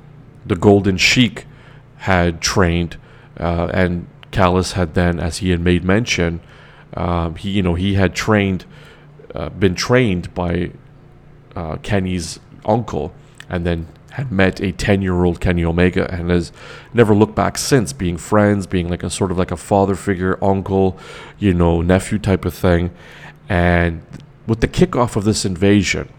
[0.46, 1.46] the Golden Sheik,
[1.98, 2.96] had trained,
[3.38, 6.40] uh, and Callis had then, as he had made mention,
[6.94, 8.64] um, he you know he had trained,
[9.36, 10.72] uh, been trained by
[11.56, 13.14] uh, Kenny's uncle,
[13.50, 16.52] and then had met a 10 year old Kenny Omega and has
[16.94, 20.38] never looked back since, being friends, being like a sort of like a father figure,
[20.44, 20.98] uncle,
[21.40, 22.92] you know, nephew type of thing.
[23.48, 24.04] And
[24.48, 26.10] with the kickoff of this invasion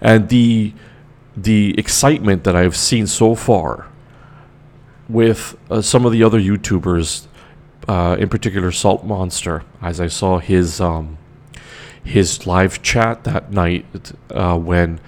[0.00, 0.72] and the
[1.36, 3.88] the excitement that I've seen so far
[5.08, 7.26] with uh, some of the other YouTubers,
[7.88, 11.18] uh, in particular Salt Monster, as I saw his um,
[12.04, 15.00] his live chat that night uh, when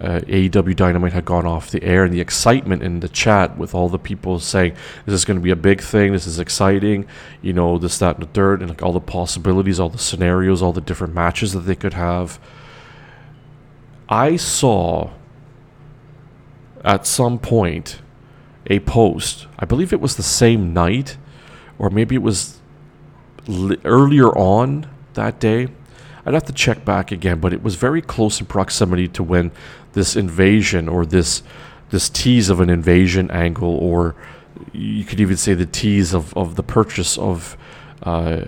[0.00, 3.74] uh, AEW Dynamite had gone off the air, and the excitement in the chat with
[3.74, 4.74] all the people saying
[5.06, 7.06] this is going to be a big thing, this is exciting,
[7.42, 10.62] you know, this, that, and the third, and like all the possibilities, all the scenarios,
[10.62, 12.38] all the different matches that they could have.
[14.08, 15.10] I saw
[16.84, 18.00] at some point
[18.66, 19.46] a post.
[19.58, 21.16] I believe it was the same night,
[21.78, 22.60] or maybe it was
[23.46, 25.68] li- earlier on that day.
[26.26, 29.52] I'd have to check back again, but it was very close in proximity to when
[29.92, 31.42] this invasion or this
[31.90, 34.16] this tease of an invasion angle, or
[34.72, 37.56] you could even say the tease of, of the purchase of
[38.02, 38.46] uh,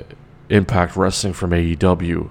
[0.49, 2.31] Impact Wrestling from AEW.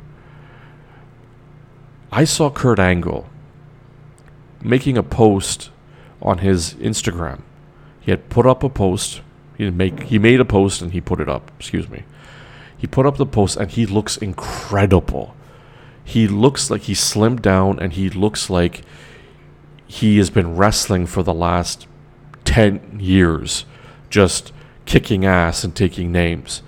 [2.11, 3.29] I saw Kurt Angle
[4.61, 5.69] making a post
[6.21, 7.41] on his Instagram.
[8.01, 9.21] He had put up a post.
[9.57, 10.03] He make.
[10.03, 11.51] He made a post and he put it up.
[11.59, 12.03] Excuse me.
[12.77, 15.35] He put up the post and he looks incredible.
[16.03, 18.81] He looks like he slimmed down and he looks like
[19.87, 21.87] he has been wrestling for the last
[22.45, 23.65] 10 years,
[24.09, 24.51] just
[24.85, 26.61] kicking ass and taking names.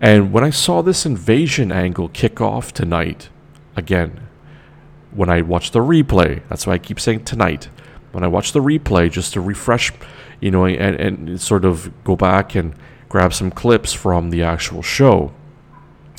[0.00, 3.28] And when I saw this invasion angle kick off tonight,
[3.76, 4.28] again,
[5.12, 7.68] when I watched the replay, that's why I keep saying tonight,
[8.12, 9.92] when I watched the replay just to refresh,
[10.40, 12.74] you know, and, and sort of go back and
[13.10, 15.32] grab some clips from the actual show,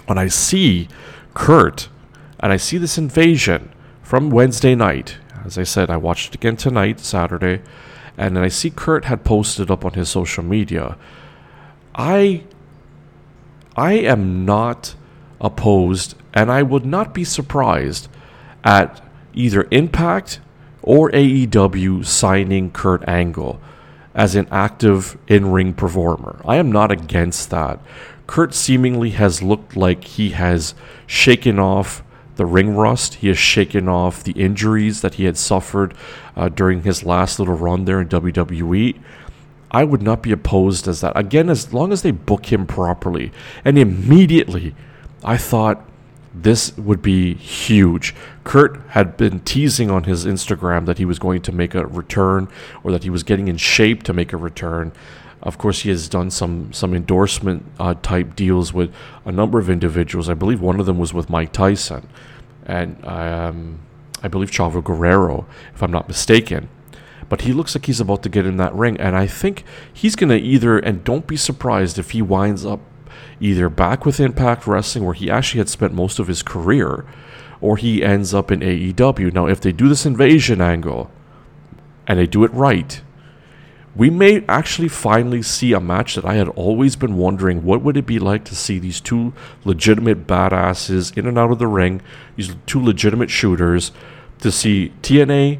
[0.05, 0.89] when I see
[1.33, 1.87] Kurt
[2.39, 3.71] and I see this invasion
[4.03, 7.61] from Wednesday night, as I said, I watched it again tonight, Saturday,
[8.17, 10.97] and then I see Kurt had posted up on his social media.
[11.95, 12.43] I
[13.75, 14.95] I am not
[15.39, 18.09] opposed and I would not be surprised
[18.65, 19.01] at
[19.33, 20.41] either Impact
[20.83, 23.61] or AEW signing Kurt Angle
[24.13, 26.41] as an active in ring performer.
[26.45, 27.79] I am not against that.
[28.27, 30.73] Kurt seemingly has looked like he has
[31.05, 32.03] shaken off
[32.35, 33.15] the ring rust.
[33.15, 35.93] He has shaken off the injuries that he had suffered
[36.35, 38.99] uh, during his last little run there in WWE.
[39.69, 41.13] I would not be opposed as that.
[41.15, 43.31] Again, as long as they book him properly.
[43.63, 44.75] And immediately,
[45.23, 45.85] I thought
[46.33, 48.15] this would be huge.
[48.43, 52.47] Kurt had been teasing on his Instagram that he was going to make a return
[52.83, 54.93] or that he was getting in shape to make a return.
[55.43, 58.93] Of course, he has done some some endorsement uh, type deals with
[59.25, 60.29] a number of individuals.
[60.29, 62.07] I believe one of them was with Mike Tyson,
[62.65, 63.79] and um,
[64.21, 66.69] I believe Chavo Guerrero, if I'm not mistaken.
[67.27, 70.15] But he looks like he's about to get in that ring, and I think he's
[70.15, 70.77] going to either.
[70.77, 72.81] And don't be surprised if he winds up
[73.41, 77.05] either back with Impact Wrestling, where he actually had spent most of his career,
[77.59, 79.33] or he ends up in AEW.
[79.33, 81.11] Now, if they do this invasion angle,
[82.07, 83.01] and they do it right
[83.95, 87.97] we may actually finally see a match that I had always been wondering what would
[87.97, 89.33] it be like to see these two
[89.65, 92.01] legitimate badasses in and out of the ring,
[92.37, 93.91] these two legitimate shooters,
[94.39, 95.59] to see TNA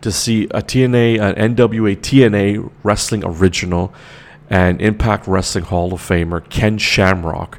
[0.00, 3.92] to see a TNA an NWA TNA wrestling original
[4.54, 7.58] and Impact Wrestling Hall of Famer Ken Shamrock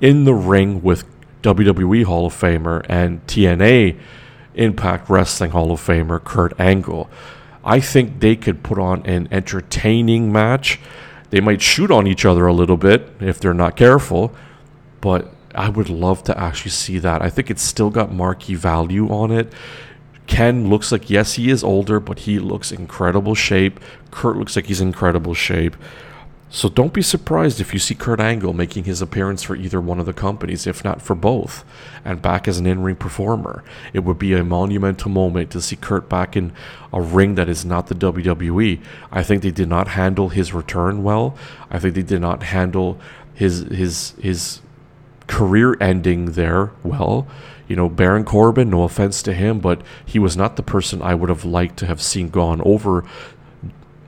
[0.00, 1.04] in the ring with
[1.42, 3.98] WWE Hall of Famer and TNA
[4.54, 7.10] Impact Wrestling Hall of Famer Kurt Angle.
[7.64, 10.78] I think they could put on an entertaining match.
[11.30, 14.32] They might shoot on each other a little bit if they're not careful,
[15.00, 17.22] but I would love to actually see that.
[17.22, 19.52] I think it's still got marquee value on it.
[20.28, 23.80] Ken looks like, yes, he is older, but he looks incredible shape.
[24.12, 25.74] Kurt looks like he's incredible shape.
[26.48, 29.98] So don't be surprised if you see Kurt Angle making his appearance for either one
[29.98, 31.64] of the companies, if not for both,
[32.04, 33.64] and back as an in ring performer.
[33.92, 36.52] It would be a monumental moment to see Kurt back in
[36.92, 38.80] a ring that is not the WWE.
[39.10, 41.36] I think they did not handle his return well.
[41.68, 42.98] I think they did not handle
[43.34, 44.60] his his his
[45.26, 47.26] career ending there well.
[47.68, 51.16] You know, Baron Corbin, no offense to him, but he was not the person I
[51.16, 53.04] would have liked to have seen gone over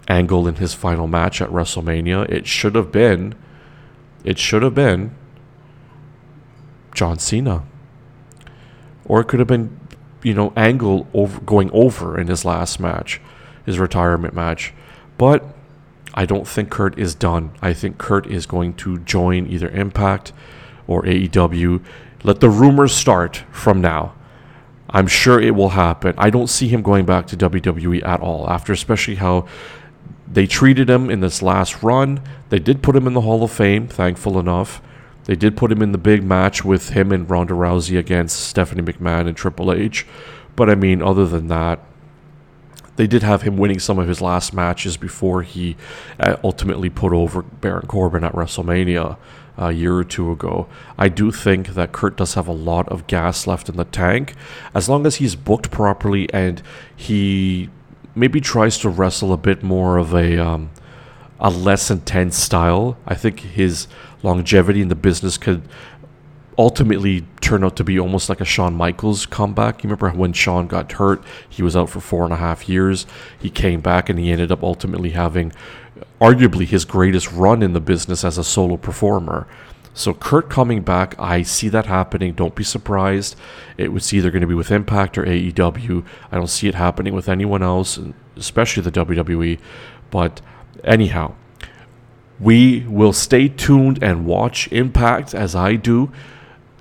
[0.08, 2.28] Angle in his final match at WrestleMania.
[2.30, 3.34] It should have been,
[4.24, 5.14] it should have been
[6.94, 7.64] John Cena
[9.08, 9.80] or it could have been,
[10.22, 13.20] you know, Angle over going over in his last match,
[13.64, 14.74] his retirement match.
[15.16, 15.44] But
[16.14, 17.52] I don't think Kurt is done.
[17.62, 20.32] I think Kurt is going to join either Impact
[20.86, 21.82] or AEW.
[22.22, 24.14] Let the rumors start from now.
[24.90, 26.14] I'm sure it will happen.
[26.16, 29.46] I don't see him going back to WWE at all, after especially how
[30.30, 32.20] they treated him in this last run.
[32.50, 34.82] They did put him in the Hall of Fame, thankful enough.
[35.24, 38.82] They did put him in the big match with him and Ronda Rousey against Stephanie
[38.82, 40.06] McMahon and Triple H.
[40.56, 41.80] But I mean, other than that,
[42.96, 45.76] they did have him winning some of his last matches before he
[46.18, 49.16] uh, ultimately put over Baron Corbin at WrestleMania
[49.56, 50.66] a year or two ago.
[50.96, 54.34] I do think that Kurt does have a lot of gas left in the tank.
[54.74, 56.62] As long as he's booked properly and
[56.96, 57.68] he
[58.18, 60.70] maybe tries to wrestle a bit more of a um,
[61.40, 63.86] a less intense style, I think his
[64.22, 65.62] longevity in the business could
[66.58, 69.84] ultimately turn out to be almost like a Shawn Michaels comeback.
[69.84, 71.22] You remember when Shawn got hurt?
[71.48, 73.06] He was out for four and a half years.
[73.38, 75.52] He came back and he ended up ultimately having
[76.20, 79.46] arguably his greatest run in the business as a solo performer.
[79.98, 82.32] So Kurt coming back, I see that happening.
[82.34, 83.34] Don't be surprised.
[83.76, 86.04] It was either going to be with Impact or AEW.
[86.30, 87.98] I don't see it happening with anyone else,
[88.36, 89.58] especially the WWE.
[90.12, 90.40] But
[90.84, 91.34] anyhow,
[92.38, 96.12] we will stay tuned and watch Impact as I do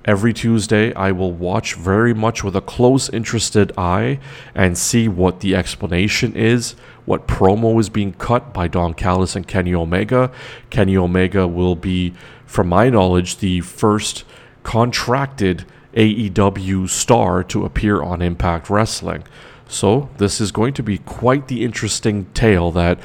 [0.04, 0.94] every Tuesday.
[0.94, 4.20] I will watch very much with a close, interested eye
[4.54, 9.48] and see what the explanation is, what promo is being cut by Don Callis and
[9.48, 10.30] Kenny Omega.
[10.70, 12.14] Kenny Omega will be,
[12.48, 14.24] from my knowledge, the first
[14.62, 19.22] contracted AEW star to appear on Impact Wrestling.
[19.68, 22.98] So, this is going to be quite the interesting tale that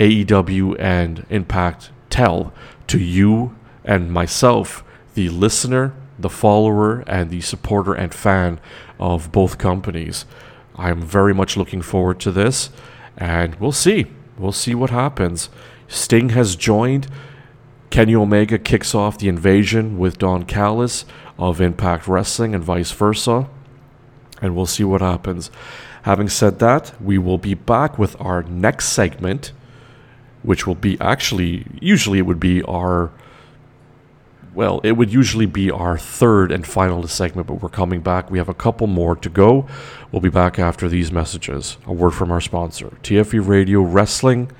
[0.00, 2.52] AEW and Impact tell
[2.88, 4.82] to you and myself,
[5.14, 8.58] the listener, the follower, and the supporter and fan
[8.98, 10.26] of both companies.
[10.74, 12.70] I'm very much looking forward to this,
[13.16, 14.06] and we'll see.
[14.36, 15.48] We'll see what happens.
[15.86, 17.06] Sting has joined.
[17.90, 21.04] Kenny Omega kicks off the invasion with Don Callis
[21.38, 23.48] of Impact Wrestling and vice versa.
[24.40, 25.50] And we'll see what happens.
[26.02, 29.52] Having said that, we will be back with our next segment
[30.42, 33.10] which will be actually, usually it would be our,
[34.54, 38.30] well, it would usually be our third and final segment, but we're coming back.
[38.30, 39.68] We have a couple more to go.
[40.10, 41.76] We'll be back after these messages.
[41.86, 44.50] A word from our sponsor, TFE Radio Wrestling.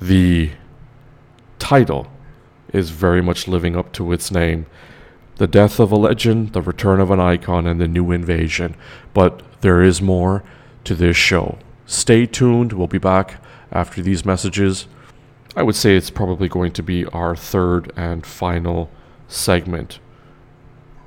[0.00, 0.50] The
[1.58, 2.08] title
[2.72, 4.66] is very much living up to its name.
[5.36, 8.76] The death of a legend, the return of an icon, and the new invasion.
[9.14, 10.42] But there is more
[10.84, 11.58] to this show.
[11.86, 12.72] Stay tuned.
[12.72, 14.86] We'll be back after these messages.
[15.54, 18.90] I would say it's probably going to be our third and final
[19.28, 19.98] segment,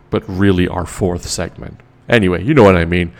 [0.09, 1.79] but really our fourth segment.
[2.07, 3.13] Anyway, you know what I mean.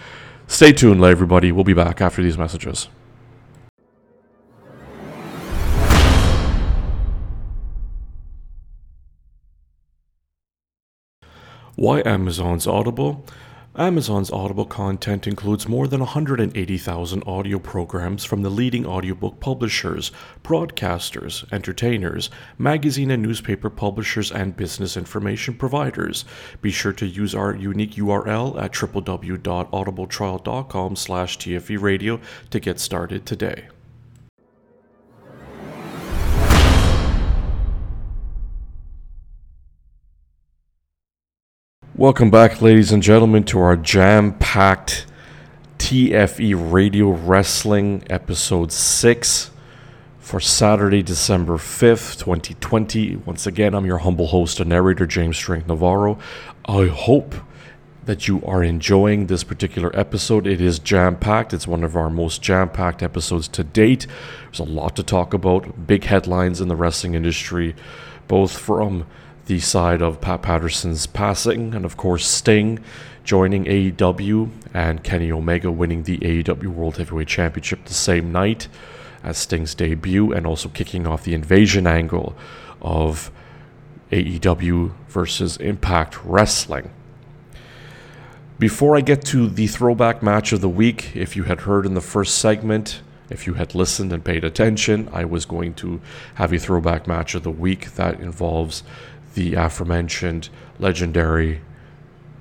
[0.48, 1.52] Stay tuned, everybody.
[1.52, 2.90] We'll be back after these messages.
[11.78, 13.26] Why Amazon's Audible?
[13.76, 21.44] Amazon's Audible content includes more than 180,000 audio programs from the leading audiobook publishers, broadcasters,
[21.52, 26.24] entertainers, magazine and newspaper publishers, and business information providers.
[26.62, 32.22] Be sure to use our unique URL at www.audibletrial.com slash tferadio
[32.52, 33.66] to get started today.
[41.98, 45.06] Welcome back, ladies and gentlemen, to our jam packed
[45.78, 49.52] TFE Radio Wrestling episode 6
[50.20, 53.16] for Saturday, December 5th, 2020.
[53.16, 56.20] Once again, I'm your humble host and narrator, James Strength Navarro.
[56.66, 57.34] I hope
[58.04, 60.46] that you are enjoying this particular episode.
[60.46, 64.06] It is jam packed, it's one of our most jam packed episodes to date.
[64.44, 67.74] There's a lot to talk about, big headlines in the wrestling industry,
[68.28, 69.06] both from
[69.46, 72.80] the side of Pat Patterson's passing, and of course Sting
[73.24, 78.68] joining AEW and Kenny Omega winning the AEW World Heavyweight Championship the same night
[79.24, 82.36] as Sting's debut, and also kicking off the invasion angle
[82.82, 83.32] of
[84.12, 86.92] AEW versus Impact Wrestling.
[88.60, 91.96] Before I get to the throwback match of the week, if you had heard in
[91.96, 96.00] the first segment, if you had listened and paid attention, I was going to
[96.36, 98.84] have a throwback match of the week that involves
[99.36, 100.50] the aforementioned
[100.80, 101.62] legendary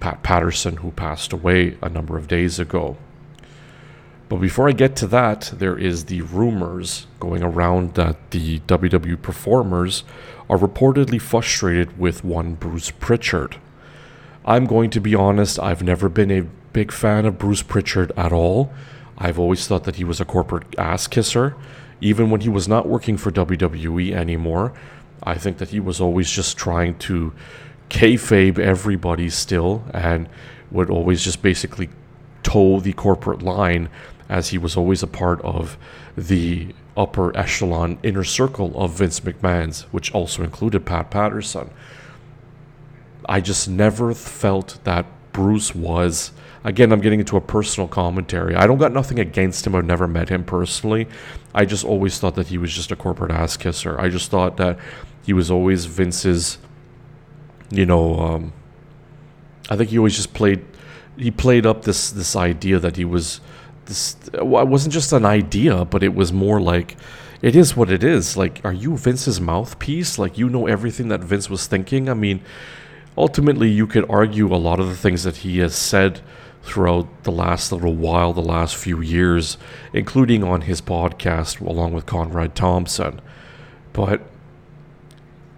[0.00, 2.96] Pat Patterson, who passed away a number of days ago.
[4.28, 9.20] But before I get to that, there is the rumors going around that the WWE
[9.20, 10.02] performers
[10.48, 13.58] are reportedly frustrated with one Bruce Pritchard.
[14.44, 18.32] I'm going to be honest, I've never been a big fan of Bruce Pritchard at
[18.32, 18.72] all.
[19.16, 21.54] I've always thought that he was a corporate ass kisser.
[22.00, 24.72] Even when he was not working for WWE anymore,
[25.22, 27.32] I think that he was always just trying to
[27.90, 30.28] kayfabe everybody still and
[30.70, 31.88] would always just basically
[32.42, 33.88] toe the corporate line
[34.28, 35.76] as he was always a part of
[36.16, 41.70] the upper echelon inner circle of Vince McMahon's, which also included Pat Patterson.
[43.26, 46.32] I just never felt that Bruce was.
[46.62, 48.54] Again, I'm getting into a personal commentary.
[48.54, 49.74] I don't got nothing against him.
[49.74, 51.08] I've never met him personally.
[51.54, 53.98] I just always thought that he was just a corporate ass kisser.
[54.00, 54.78] I just thought that
[55.24, 56.58] he was always Vince's,
[57.70, 58.52] you know, um,
[59.70, 60.64] I think he always just played.
[61.16, 63.40] He played up this this idea that he was
[63.86, 64.16] this.
[64.34, 66.96] Well, it wasn't just an idea, but it was more like
[67.40, 68.36] it is what it is.
[68.36, 70.18] Like, are you Vince's mouthpiece?
[70.18, 72.08] Like, you know everything that Vince was thinking.
[72.08, 72.40] I mean,
[73.16, 76.20] ultimately, you could argue a lot of the things that he has said
[76.64, 79.58] throughout the last little while, the last few years,
[79.92, 83.20] including on his podcast along with Conrad Thompson.
[83.92, 84.22] But,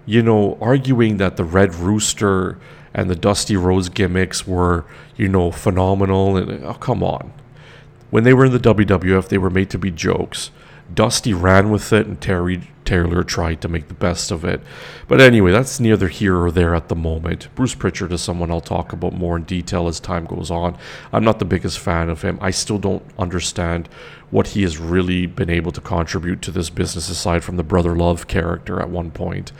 [0.04, 2.58] you know, arguing that the Red Rooster
[2.92, 4.84] and the Dusty Rose gimmicks were,
[5.16, 7.32] you know, phenomenal, and oh, come on.
[8.10, 10.50] When they were in the WWF, they were made to be jokes.
[10.92, 14.60] Dusty ran with it, and Terry Taylor tried to make the best of it.
[15.08, 17.48] But anyway, that's neither here or there at the moment.
[17.54, 20.78] Bruce Pritchard is someone I'll talk about more in detail as time goes on.
[21.12, 22.38] I'm not the biggest fan of him.
[22.40, 23.88] I still don't understand
[24.30, 27.94] what he has really been able to contribute to this business aside from the Brother
[27.94, 29.52] Love character at one point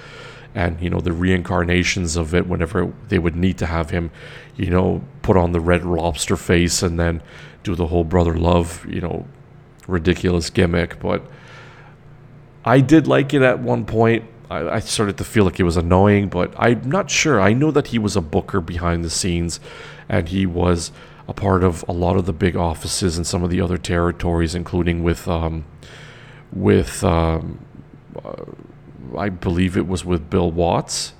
[0.57, 4.11] and you know the reincarnations of it whenever they would need to have him
[4.57, 7.23] you know put on the red lobster face and then
[7.63, 9.27] do the whole brother love you know
[9.87, 11.23] ridiculous gimmick but
[12.67, 14.25] I did like it at one point.
[14.51, 17.41] I, I, started to feel like it was annoying, but I'm not sure.
[17.41, 19.61] I know that he was a booker behind the scenes,
[20.09, 20.91] and he was
[21.29, 24.55] a part of a lot of the big offices in some of the other territories,
[24.55, 25.65] including with um,
[26.53, 27.61] with um,
[28.25, 28.45] uh,
[29.17, 31.13] I believe it was with Bill Watts,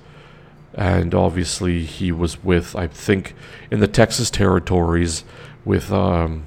[0.73, 3.35] and obviously he was with I think
[3.71, 5.23] in the Texas territories
[5.63, 6.45] with um,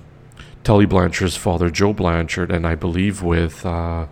[0.62, 3.64] Tully Blanchard's father Joe Blanchard, and I believe with.
[3.64, 4.06] Uh,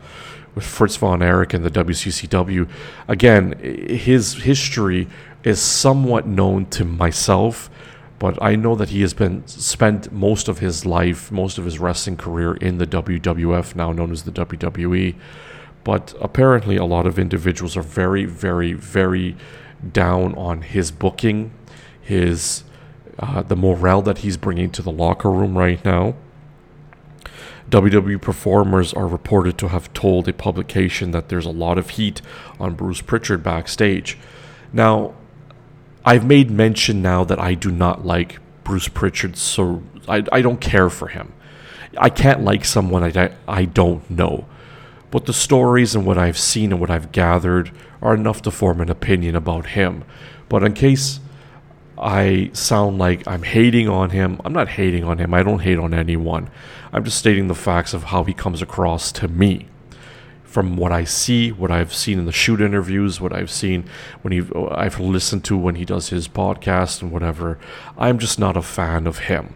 [0.58, 2.68] with Fritz von Erich and the WCCW.
[3.06, 5.06] Again, his history
[5.44, 7.70] is somewhat known to myself,
[8.18, 11.78] but I know that he has been spent most of his life, most of his
[11.78, 15.14] wrestling career in the WWF, now known as the WWE.
[15.84, 19.36] But apparently, a lot of individuals are very, very, very
[19.92, 21.52] down on his booking,
[22.02, 22.64] his
[23.20, 26.16] uh, the morale that he's bringing to the locker room right now.
[27.70, 32.22] WWE performers are reported to have told a publication that there's a lot of heat
[32.58, 34.16] on Bruce Pritchard backstage.
[34.72, 35.14] Now,
[36.04, 40.60] I've made mention now that I do not like Bruce Pritchard, so I, I don't
[40.60, 41.32] care for him.
[41.98, 44.46] I can't like someone I, I don't know.
[45.10, 47.70] But the stories and what I've seen and what I've gathered
[48.00, 50.04] are enough to form an opinion about him.
[50.48, 51.20] But in case
[52.00, 54.40] I sound like I'm hating on him.
[54.44, 55.34] I'm not hating on him.
[55.34, 56.50] I don't hate on anyone.
[56.92, 59.66] I'm just stating the facts of how he comes across to me.
[60.44, 63.84] From what I see, what I've seen in the shoot interviews, what I've seen
[64.22, 67.58] when he I've listened to when he does his podcast and whatever,
[67.98, 69.54] I'm just not a fan of him.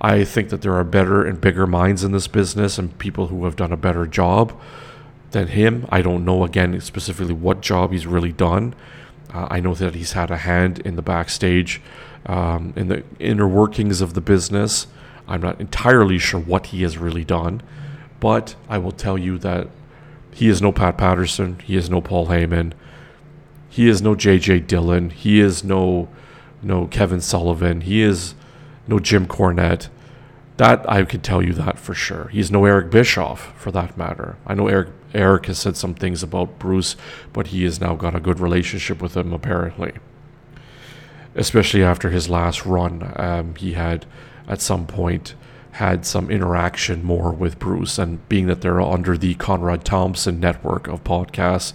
[0.00, 3.44] I think that there are better and bigger minds in this business and people who
[3.44, 4.58] have done a better job
[5.32, 5.86] than him.
[5.90, 8.74] I don't know again specifically what job he's really done
[9.32, 11.80] uh, I know that he's had a hand in the backstage,
[12.26, 14.86] um, in the inner workings of the business.
[15.28, 17.62] I'm not entirely sure what he has really done,
[18.18, 19.68] but I will tell you that
[20.32, 21.58] he is no Pat Patterson.
[21.64, 22.72] He is no Paul Heyman.
[23.68, 24.60] He is no J.J.
[24.60, 25.10] Dillon.
[25.10, 26.08] He is no
[26.62, 27.82] no Kevin Sullivan.
[27.82, 28.34] He is
[28.86, 29.88] no Jim Cornette.
[30.56, 32.28] That I can tell you that for sure.
[32.28, 34.36] He's no Eric Bischoff, for that matter.
[34.46, 36.96] I know Eric Eric has said some things about Bruce,
[37.32, 39.92] but he has now got a good relationship with him apparently.
[41.34, 44.06] Especially after his last run, um, he had
[44.48, 45.34] at some point
[45.72, 50.88] had some interaction more with Bruce, and being that they're under the Conrad Thompson network
[50.88, 51.72] of podcasts,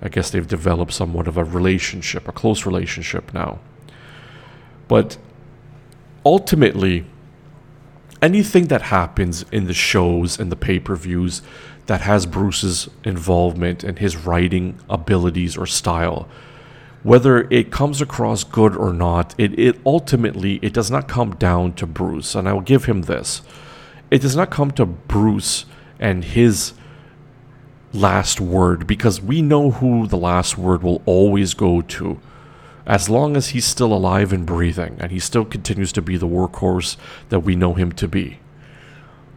[0.00, 3.58] I guess they've developed somewhat of a relationship, a close relationship now.
[4.88, 5.16] But
[6.24, 7.04] ultimately,
[8.20, 11.42] anything that happens in the shows and the pay per views
[11.86, 16.28] that has Bruce's involvement and his writing abilities or style,
[17.02, 21.72] whether it comes across good or not, it, it ultimately it does not come down
[21.74, 23.42] to Bruce, and I will give him this.
[24.10, 25.64] It does not come to Bruce
[25.98, 26.74] and his
[27.92, 32.20] last word because we know who the last word will always go to.
[32.86, 36.26] as long as he's still alive and breathing, and he still continues to be the
[36.26, 36.96] workhorse
[37.28, 38.38] that we know him to be.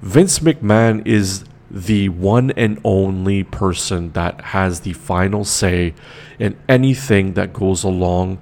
[0.01, 5.93] Vince McMahon is the one and only person that has the final say
[6.37, 8.39] in anything that goes along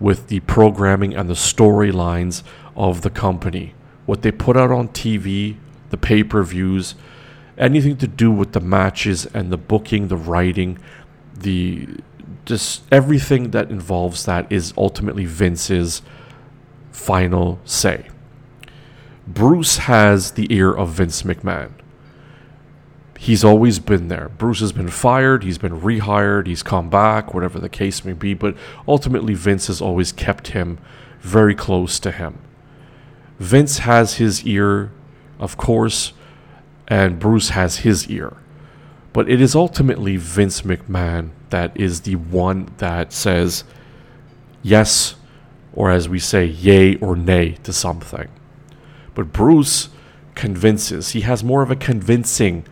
[0.00, 2.42] with the programming and the storylines
[2.76, 3.74] of the company.
[4.06, 5.56] What they put out on TV,
[5.90, 6.94] the pay per views,
[7.56, 10.78] anything to do with the matches and the booking, the writing,
[11.34, 11.88] the
[12.44, 16.02] just everything that involves that is ultimately Vince's
[16.90, 18.08] final say.
[19.26, 21.70] Bruce has the ear of Vince McMahon.
[23.24, 24.28] He's always been there.
[24.36, 28.34] Bruce has been fired, he's been rehired, he's come back, whatever the case may be,
[28.34, 28.54] but
[28.86, 30.76] ultimately Vince has always kept him
[31.20, 32.38] very close to him.
[33.38, 34.92] Vince has his ear,
[35.38, 36.12] of course,
[36.86, 38.36] and Bruce has his ear.
[39.14, 43.64] But it is ultimately Vince McMahon that is the one that says
[44.62, 45.14] yes,
[45.72, 48.28] or as we say, yay or nay to something.
[49.14, 49.88] But Bruce
[50.34, 51.12] convinces.
[51.12, 52.66] He has more of a convincing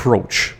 [0.00, 0.54] approach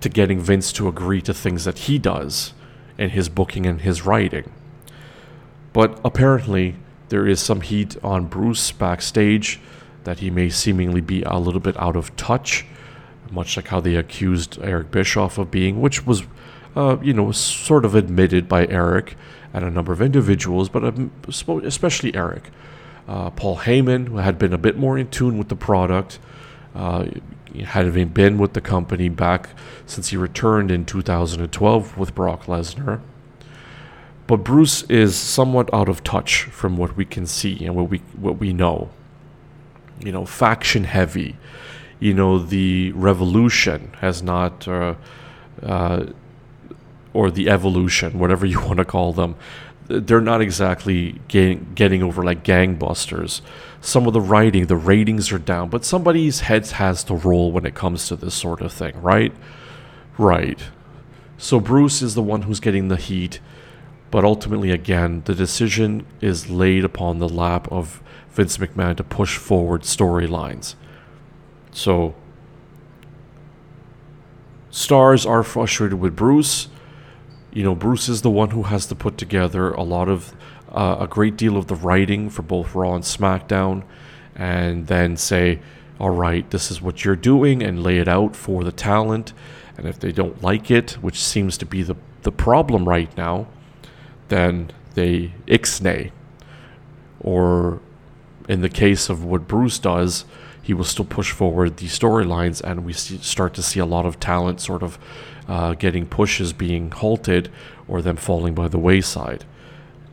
[0.00, 2.54] to getting Vince to agree to things that he does
[2.96, 4.50] in his booking and his writing.
[5.74, 6.76] But apparently,
[7.10, 9.60] there is some heat on Bruce backstage
[10.04, 12.64] that he may seemingly be a little bit out of touch,
[13.30, 16.22] much like how they accused Eric Bischoff of being, which was,
[16.74, 19.16] uh, you know, sort of admitted by Eric
[19.52, 21.10] and a number of individuals, but um,
[21.62, 22.48] especially Eric.
[23.06, 26.18] Uh, Paul Heyman, who had been a bit more in tune with the product,
[26.74, 27.06] uh,
[27.64, 29.50] had been with the company back
[29.86, 33.00] since he returned in 2012 with Brock Lesnar.
[34.26, 37.98] But Bruce is somewhat out of touch from what we can see and what we
[38.16, 38.90] what we know.
[40.00, 41.36] You know, faction heavy.
[41.98, 44.94] You know, the revolution has not, uh,
[45.62, 46.06] uh,
[47.12, 49.34] or the evolution, whatever you want to call them,
[49.88, 53.40] they're not exactly getting, getting over like gangbusters.
[53.80, 57.64] Some of the writing, the ratings are down, but somebody's head has to roll when
[57.64, 59.32] it comes to this sort of thing, right?
[60.16, 60.60] Right.
[61.36, 63.40] So Bruce is the one who's getting the heat,
[64.10, 69.36] but ultimately, again, the decision is laid upon the lap of Vince McMahon to push
[69.36, 70.74] forward storylines.
[71.70, 72.14] So,
[74.70, 76.68] stars are frustrated with Bruce
[77.52, 80.34] you know, Bruce is the one who has to put together a lot of,
[80.70, 83.84] uh, a great deal of the writing for both Raw and SmackDown,
[84.34, 85.60] and then say,
[85.98, 89.32] all right, this is what you're doing, and lay it out for the talent.
[89.76, 93.46] And if they don't like it, which seems to be the, the problem right now,
[94.28, 96.10] then they ixnay.
[97.20, 97.80] Or
[98.48, 100.24] in the case of what Bruce does,
[100.62, 104.04] he will still push forward the storylines, and we see, start to see a lot
[104.04, 104.98] of talent sort of
[105.48, 107.50] uh, getting pushes being halted
[107.88, 109.44] or them falling by the wayside.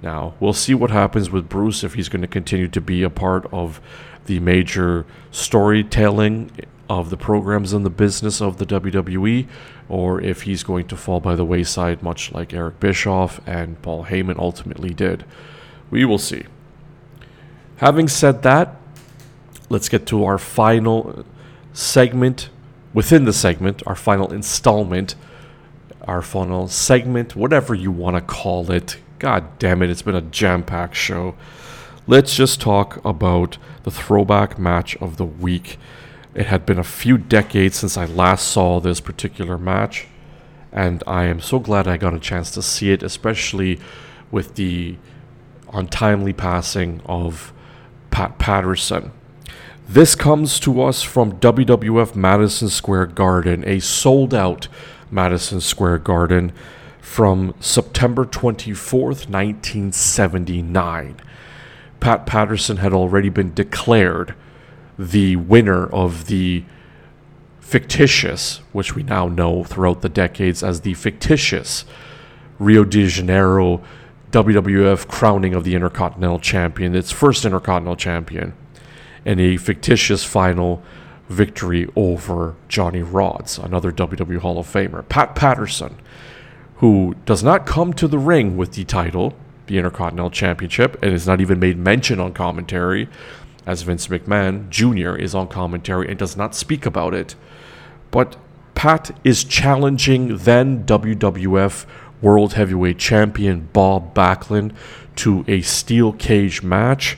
[0.05, 3.09] Now, we'll see what happens with Bruce if he's going to continue to be a
[3.09, 3.81] part of
[4.27, 6.51] the major storytelling
[6.87, 9.47] of the programs and the business of the WWE,
[9.89, 14.05] or if he's going to fall by the wayside, much like Eric Bischoff and Paul
[14.05, 15.25] Heyman ultimately did.
[15.89, 16.43] We will see.
[17.77, 18.75] Having said that,
[19.69, 21.25] let's get to our final
[21.73, 22.49] segment
[22.93, 25.15] within the segment, our final installment,
[26.07, 28.97] our final segment, whatever you want to call it.
[29.19, 31.35] God damn it, it's been a jam packed show.
[32.05, 35.77] Let's just talk about the throwback match of the week.
[36.33, 40.07] It had been a few decades since I last saw this particular match,
[40.71, 43.79] and I am so glad I got a chance to see it, especially
[44.31, 44.97] with the
[45.71, 47.53] untimely passing of
[48.11, 49.11] Pat Patterson.
[49.87, 54.67] This comes to us from WWF Madison Square Garden, a sold out
[55.09, 56.51] Madison Square Garden
[57.05, 61.15] from September 24th, 1979.
[61.99, 64.33] Pat Patterson had already been declared
[64.97, 66.65] the winner of the
[67.61, 71.85] fictitious, which we now know throughout the decades as the fictitious
[72.59, 73.81] Rio de Janeiro
[74.31, 78.53] WWF crowning of the Intercontinental Champion, its first Intercontinental Champion
[79.23, 80.83] and a fictitious final
[81.29, 85.07] victory over Johnny Rodz, another WWE Hall of Famer.
[85.07, 85.97] Pat Patterson,
[86.77, 89.33] who does not come to the ring with the title,
[89.67, 93.07] the Intercontinental Championship, and is not even made mention on commentary,
[93.65, 95.15] as Vince McMahon Jr.
[95.15, 97.35] is on commentary and does not speak about it.
[98.11, 98.35] But
[98.75, 101.85] Pat is challenging then WWF
[102.21, 104.75] World Heavyweight Champion Bob Backlund
[105.17, 107.17] to a steel cage match.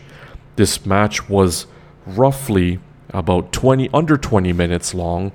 [0.55, 1.67] This match was
[2.05, 2.79] roughly
[3.09, 5.31] about 20 under 20 minutes long.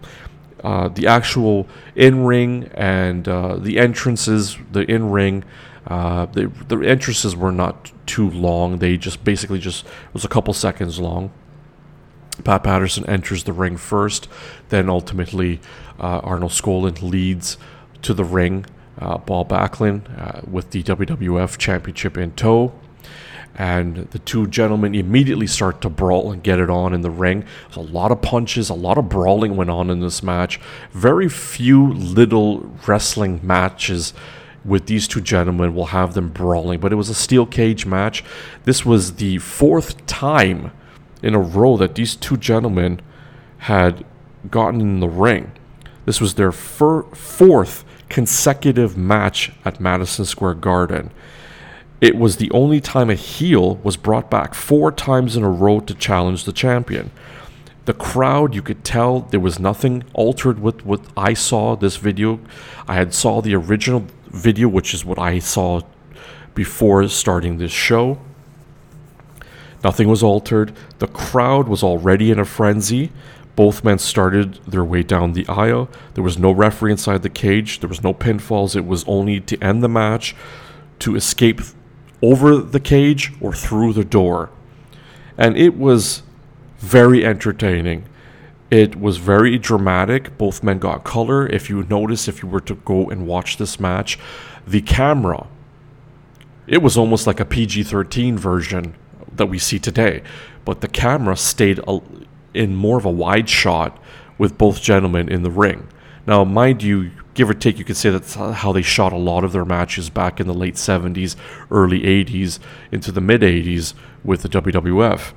[0.63, 1.67] Uh, the actual
[1.97, 5.45] in ring and uh, the entrances, the in ring
[5.85, 8.79] Uh, they, the entrances were not too long.
[8.79, 11.31] They just basically just was a couple seconds long.
[12.45, 14.29] Pat Patterson enters the ring first,
[14.69, 15.59] then ultimately
[15.99, 17.59] uh, Arnold Skaaland leads
[18.03, 18.65] to the ring.
[18.99, 20.03] Uh, Bob Backlund
[20.47, 22.73] with the WWF Championship in tow
[23.55, 27.45] and the two gentlemen immediately start to brawl and get it on in the ring.
[27.77, 30.59] A lot of punches, a lot of brawling went on in this match.
[30.93, 34.15] Very few little wrestling matches
[34.65, 38.24] with these two gentlemen will have them brawling, but it was a steel cage match.
[38.65, 40.70] This was the fourth time
[41.23, 43.01] in a row that these two gentlemen
[43.59, 44.05] had
[44.51, 45.53] gotten in the ring.
[46.05, 51.11] This was their fir- fourth consecutive match at Madison Square Garden.
[52.03, 55.79] It was the only time a heel was brought back four times in a row
[55.79, 57.12] to challenge the champion.
[57.85, 62.41] The crowd, you could tell there was nothing altered with what I saw this video.
[62.89, 65.83] I had saw the original video, which is what I saw
[66.57, 68.19] before starting this show.
[69.85, 70.73] Nothing was altered.
[70.99, 73.12] The crowd was already in a frenzy.
[73.55, 75.89] Both men started their way down the aisle.
[76.15, 77.79] There was no referee inside the cage.
[77.79, 78.74] There was no pinfalls.
[78.74, 80.35] It was only to end the match,
[80.99, 81.61] to escape
[82.23, 84.51] over the cage or through the door.
[85.36, 86.23] And it was
[86.78, 88.05] very entertaining.
[88.70, 90.39] It was very dramatic.
[90.39, 91.47] Both men got color.
[91.47, 94.19] If you notice, if you were to go and watch this match,
[94.66, 95.47] the camera,
[96.66, 98.94] it was almost like a PG 13 version
[99.35, 100.23] that we see today.
[100.65, 101.81] But the camera stayed
[102.55, 103.99] in more of a wide shot
[104.39, 105.89] with both gentlemen in the ring.
[106.27, 109.45] Now, mind you, give or take, you could say that's how they shot a lot
[109.45, 111.37] of their matches back in the late 70s,
[111.71, 112.59] early 80s,
[112.91, 113.95] into the mid 80s
[114.25, 115.33] with the WWF.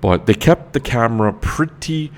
[0.00, 2.12] But they kept the camera pretty,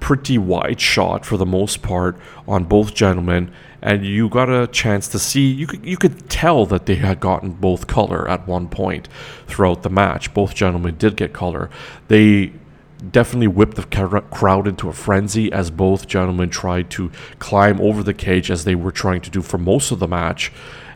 [0.00, 2.18] pretty wide shot for the most part
[2.48, 3.52] on both gentlemen,
[3.82, 5.50] and you got a chance to see.
[5.50, 9.08] You could you could tell that they had gotten both color at one point
[9.46, 10.34] throughout the match.
[10.34, 11.70] Both gentlemen did get color.
[12.08, 12.52] They
[13.00, 18.14] definitely whipped the crowd into a frenzy as both gentlemen tried to climb over the
[18.14, 20.52] cage as they were trying to do for most of the match.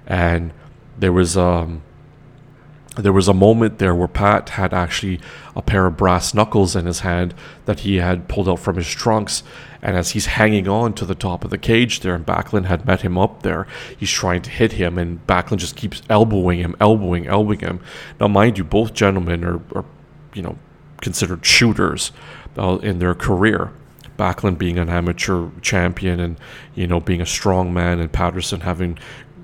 [0.07, 0.53] And
[0.99, 1.83] there was um,
[2.97, 5.21] there was a moment there where Pat had actually
[5.57, 8.89] a pair of brass knuckles in his hand that he had pulled out from his
[8.89, 9.43] trunks.
[9.83, 12.87] And as he's hanging on to the top of the cage there, and Backlund had
[12.87, 13.67] met him up there,
[13.99, 17.81] he's trying to hit him, and Backlund just keeps elbowing him, elbowing, elbowing him.
[18.19, 19.85] Now, mind you, both gentlemen are, are
[20.33, 20.57] you know,
[21.05, 22.11] considered shooters
[22.59, 23.71] uh, in their career.
[24.19, 26.37] Backlund being an amateur champion and
[26.75, 28.99] you know being a strong man, and Patterson having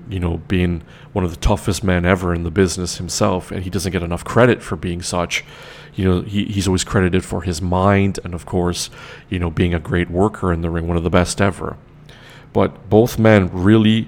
[0.09, 0.83] you know being
[1.13, 4.25] one of the toughest men ever in the business himself, and he doesn't get enough
[4.25, 5.45] credit for being such.
[5.93, 8.89] You know, he, he's always credited for his mind and, of course,
[9.29, 11.75] you know, being a great worker in the ring, one of the best ever.
[12.53, 14.07] But both men really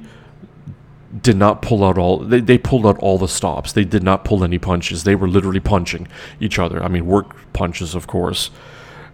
[1.22, 3.72] did not pull out all they, they pulled out all the stops.
[3.72, 5.04] They did not pull any punches.
[5.04, 6.08] They were literally punching
[6.40, 6.82] each other.
[6.84, 8.50] I mean work punches of course.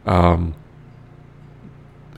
[0.06, 0.56] Um,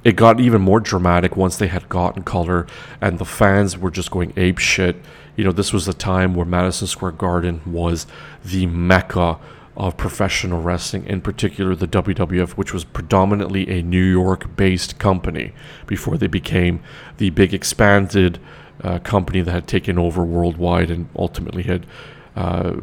[0.03, 2.65] it got even more dramatic once they had gotten color
[2.99, 4.97] and the fans were just going ape shit.
[5.35, 8.05] You know this was the time where madison square garden was
[8.43, 9.39] the mecca
[9.77, 15.53] of professional wrestling, in particular the WWF, which was predominantly a New York based company
[15.87, 16.81] before they became
[17.17, 18.37] the big expanded
[18.83, 21.85] uh, company that had taken over worldwide and ultimately had,
[22.35, 22.75] uh,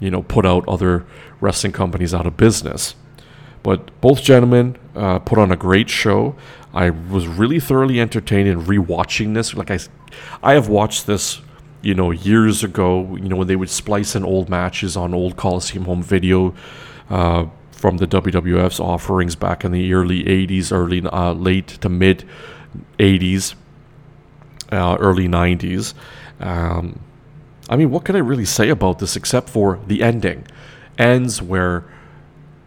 [0.00, 1.04] you know, put out other
[1.40, 2.94] wrestling companies out of business.
[3.62, 6.34] But both gentlemen uh, put on a great show.
[6.74, 9.54] I was really thoroughly entertained in rewatching this.
[9.54, 9.78] Like I,
[10.42, 11.40] I have watched this,
[11.80, 13.16] you know, years ago.
[13.16, 16.54] You know, when they would splice in old matches on old Coliseum home video.
[17.10, 22.24] Uh, from the WWF's offerings back in the early 80s, early uh, late to mid
[23.00, 23.56] 80s
[24.72, 25.94] uh, early 90s.
[26.40, 27.00] Um,
[27.68, 30.46] I mean, what can I really say about this except for the ending?
[30.98, 31.84] Ends where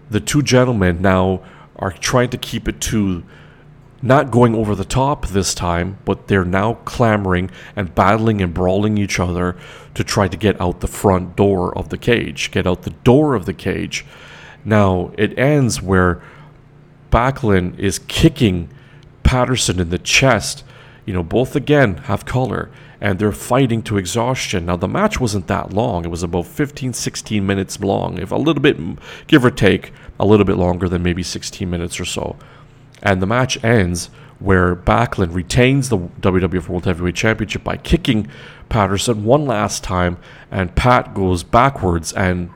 [0.10, 1.42] the two gentlemen now
[1.76, 3.24] are trying to keep it to
[4.02, 8.98] not going over the top this time, but they're now clamoring and battling and brawling
[8.98, 9.56] each other
[9.96, 13.34] to try to get out the front door of the cage, get out the door
[13.34, 14.06] of the cage.
[14.64, 16.22] Now, it ends where
[17.12, 18.70] Backlund is kicking
[19.24, 20.64] Patterson in the chest
[21.06, 22.70] you know, both again have color
[23.00, 24.66] and they're fighting to exhaustion.
[24.66, 28.36] Now, the match wasn't that long, it was about 15, 16 minutes long, if a
[28.36, 28.78] little bit,
[29.28, 32.36] give or take, a little bit longer than maybe 16 minutes or so.
[33.04, 34.10] And the match ends
[34.40, 38.28] where Backlund retains the WWF World Heavyweight Championship by kicking
[38.70, 40.18] Patterson one last time,
[40.50, 42.12] and Pat goes backwards.
[42.14, 42.50] And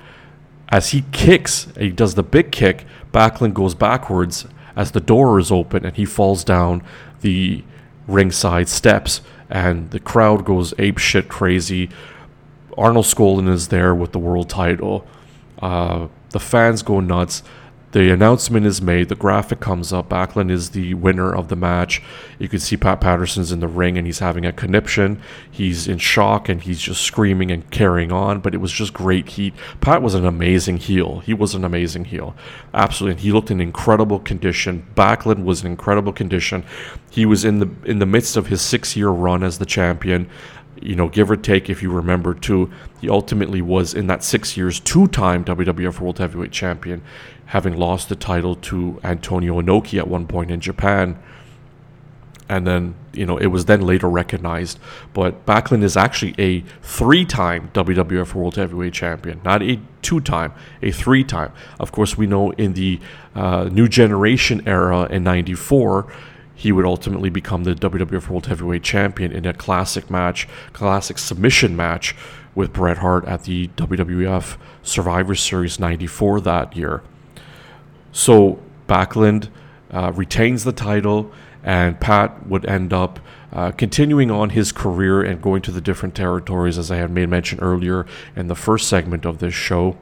[0.69, 4.45] as he kicks, he does the big kick, Backlund goes backwards
[4.76, 6.81] as the door is open and he falls down
[7.21, 7.63] the
[8.10, 11.90] ringside steps, and the crowd goes ape shit crazy.
[12.77, 15.06] Arnold Skaaland is there with the world title.
[15.61, 17.44] Uh, the fans go nuts.
[17.91, 19.10] The announcement is made.
[19.10, 20.10] The graphic comes up.
[20.10, 22.03] Backlund is the winner of the match.
[22.38, 25.20] You can see Pat Patterson's in the ring and he's having a conniption.
[25.49, 28.41] He's in shock and he's just screaming and carrying on.
[28.41, 29.56] But it was just great heat.
[29.82, 31.20] Pat was an amazing heel.
[31.22, 32.36] He was an amazing heel.
[32.76, 33.14] Absolutely.
[33.14, 34.86] And he looked in incredible condition.
[34.95, 36.64] Backlund was in incredible condition.
[37.10, 40.30] He was in the in the midst of his six year run as the champion
[40.81, 44.57] you know, give or take, if you remember, too, he ultimately was in that six
[44.57, 47.01] years two time WWF World Heavyweight Champion,
[47.47, 51.18] having lost the title to Antonio Inoki at one point in Japan.
[52.47, 54.80] And then, you know, it was then later recognized.
[55.14, 60.53] But Backlund is actually a three time WWF World Heavyweight Champion, not a two time,
[60.81, 61.51] a three time.
[61.80, 62.99] Of course, we know in the
[63.35, 66.11] uh, New Generation era in 94,
[66.60, 71.73] he would ultimately become the WWF World Heavyweight Champion in a classic match, classic submission
[71.73, 72.14] match
[72.53, 77.02] with Bret Hart at the WWF Survivor Series 94 that year.
[78.11, 78.60] So
[78.90, 79.48] Backlund
[79.90, 81.31] uh, retains the title,
[81.64, 83.22] and Pat would end up
[83.53, 87.30] uh, continuing on his career and going to the different territories, as I had made
[87.30, 88.06] mention earlier
[88.36, 89.98] in the first segment of this show.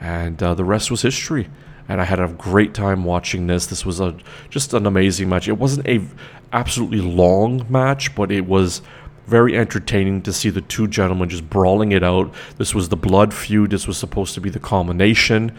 [0.00, 1.48] And uh, the rest was history
[1.92, 3.66] and I had a great time watching this.
[3.66, 4.16] This was a
[4.48, 5.46] just an amazing match.
[5.46, 6.00] It wasn't a
[6.50, 8.80] absolutely long match, but it was
[9.26, 12.32] very entertaining to see the two gentlemen just brawling it out.
[12.56, 13.70] This was the blood feud.
[13.70, 15.54] This was supposed to be the culmination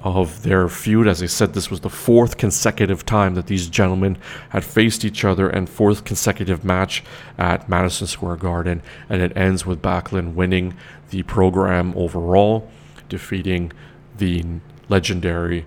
[0.00, 1.08] of their feud.
[1.08, 4.18] As I said, this was the fourth consecutive time that these gentlemen
[4.50, 7.02] had faced each other and fourth consecutive match
[7.38, 8.82] at Madison Square Garden.
[9.08, 10.76] And it ends with Backlund winning
[11.08, 12.70] the program overall,
[13.08, 13.72] defeating
[14.18, 14.44] the
[14.88, 15.64] legendary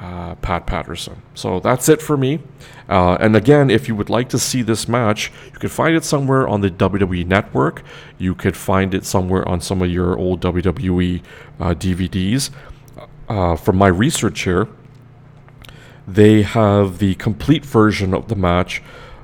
[0.00, 1.22] uh, Pat Patterson.
[1.34, 2.40] So that's it for me.
[2.88, 6.04] Uh, and again, if you would like to see this match, you can find it
[6.04, 7.82] somewhere on the WWE Network.
[8.18, 11.22] You could find it somewhere on some of your old WWE
[11.60, 12.50] uh, DVDs.
[13.28, 14.68] Uh, from my research here,
[16.06, 18.82] they have the complete version of the match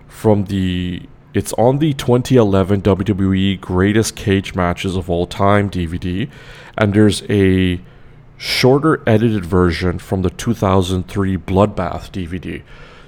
[0.09, 1.03] from the.
[1.33, 6.29] It's on the 2011 WWE Greatest Cage Matches of All Time DVD,
[6.77, 7.81] and there's a
[8.41, 12.63] shorter edited version from the 2003 Bloodbath DVD.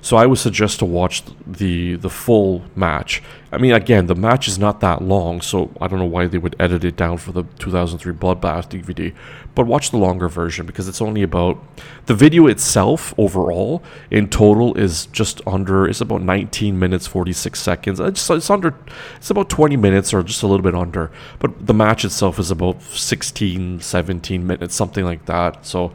[0.04, 3.22] So I would suggest to watch the the full match.
[3.52, 6.38] I mean, again, the match is not that long, so I don't know why they
[6.38, 9.14] would edit it down for the 2003 Bloodbath DVD.
[9.54, 11.62] But watch the longer version because it's only about
[12.06, 13.80] the video itself overall
[14.10, 15.86] in total is just under.
[15.86, 18.00] It's about 19 minutes 46 seconds.
[18.00, 18.74] Uh, it's, it's under.
[19.18, 21.12] It's about 20 minutes or just a little bit under.
[21.38, 25.64] But the match itself is about 16, 17 minutes, something like that.
[25.64, 25.92] So,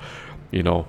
[0.52, 0.88] you know,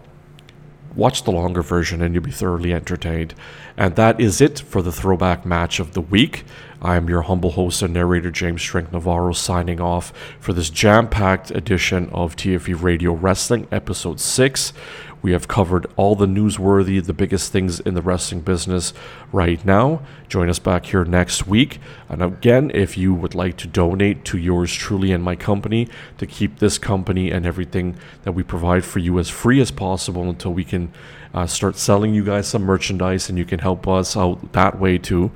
[0.94, 3.34] watch the longer version and you'll be thoroughly entertained.
[3.76, 6.44] And that is it for the throwback match of the week.
[6.80, 11.08] I am your humble host and narrator, James Strength Navarro, signing off for this jam
[11.08, 14.72] packed edition of TFE Radio Wrestling, Episode 6.
[15.20, 18.94] We have covered all the newsworthy, the biggest things in the wrestling business
[19.32, 20.02] right now.
[20.28, 21.80] Join us back here next week.
[22.08, 25.88] And again, if you would like to donate to yours truly and my company
[26.18, 30.30] to keep this company and everything that we provide for you as free as possible
[30.30, 30.92] until we can
[31.34, 34.96] uh, start selling you guys some merchandise and you can help us out that way
[34.96, 35.32] too.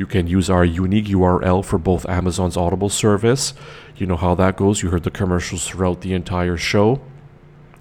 [0.00, 3.52] You can use our unique URL for both Amazon's Audible service.
[3.98, 4.82] You know how that goes.
[4.82, 7.02] You heard the commercials throughout the entire show.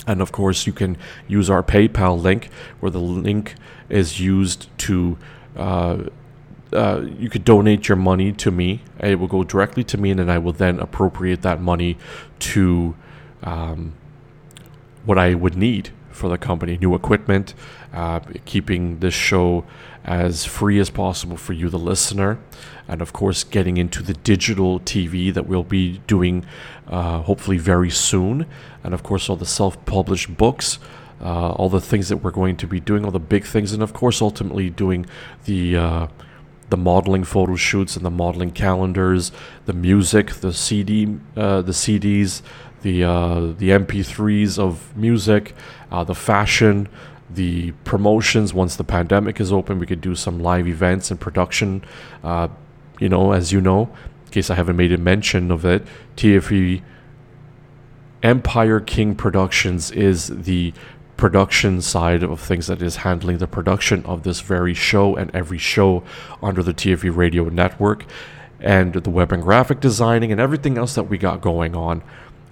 [0.05, 0.97] And of course, you can
[1.29, 2.49] use our PayPal link,
[2.81, 3.55] where the link
[3.87, 5.17] is used to.
[5.55, 6.09] Uh,
[6.73, 8.81] uh, you could donate your money to me.
[8.99, 11.97] It will go directly to me, and then I will then appropriate that money
[12.39, 12.97] to
[13.43, 13.93] um,
[15.05, 17.53] what I would need for the company new equipment,
[17.93, 19.63] uh, keeping this show
[20.09, 22.39] as free as possible for you, the listener,
[22.87, 26.45] and of course, getting into the digital TV that we'll be doing
[26.87, 28.47] uh, hopefully very soon,
[28.83, 30.79] and of course, all the self published books.
[31.21, 33.83] Uh, all the things that we're going to be doing, all the big things, and
[33.83, 35.05] of course, ultimately doing
[35.43, 36.07] the uh,
[36.69, 39.33] the modeling photo shoots and the modeling calendars,
[39.65, 42.41] the music, the CD, uh, the CDs,
[42.83, 45.53] the uh, the MP3s of music,
[45.91, 46.87] uh, the fashion,
[47.29, 48.53] the promotions.
[48.53, 51.83] Once the pandemic is open, we could do some live events and production.
[52.23, 52.47] Uh,
[52.99, 53.89] you know, as you know,
[54.25, 55.85] in case I haven't made a mention of it,
[56.17, 56.81] TFE
[58.21, 60.73] Empire King Productions is the
[61.15, 65.57] production side of things that is handling the production of this very show and every
[65.57, 66.03] show
[66.41, 68.05] under the TFE radio network
[68.61, 72.01] and the web and graphic designing and everything else that we got going on.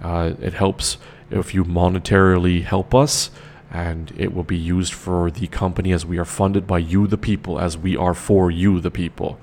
[0.02, 0.98] Uh, it helps
[1.30, 3.30] if you monetarily help us,
[3.70, 7.18] and it will be used for the company as we are funded by you, the
[7.18, 9.38] people, as we are for you, the people.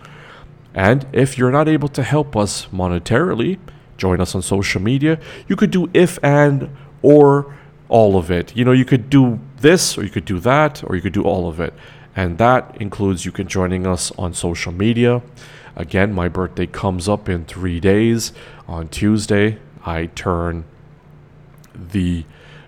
[0.73, 3.60] And if you're not able to help us monetarily,
[3.97, 5.19] join us on social media.
[5.47, 7.56] You could do if and or
[7.88, 8.56] all of it.
[8.56, 11.23] You know, you could do this or you could do that or you could do
[11.23, 11.73] all of it.
[12.15, 15.22] And that includes you can joining us on social media.
[15.76, 18.31] Again, my birthday comes up in three days.
[18.68, 20.65] On Tuesday, I turn
[21.73, 22.26] the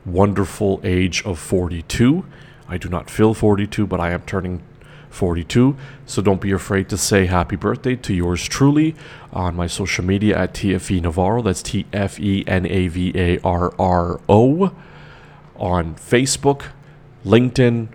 [0.08, 2.26] wonderful age of 42.
[2.68, 4.64] I do not feel 42, but I am turning
[5.10, 5.76] 42.
[6.06, 8.96] So don't be afraid to say happy birthday to yours truly
[9.32, 11.42] on my social media at TFE Navarro.
[11.42, 14.74] That's T F E N A V A R R O.
[15.56, 16.66] On Facebook,
[17.26, 17.88] LinkedIn,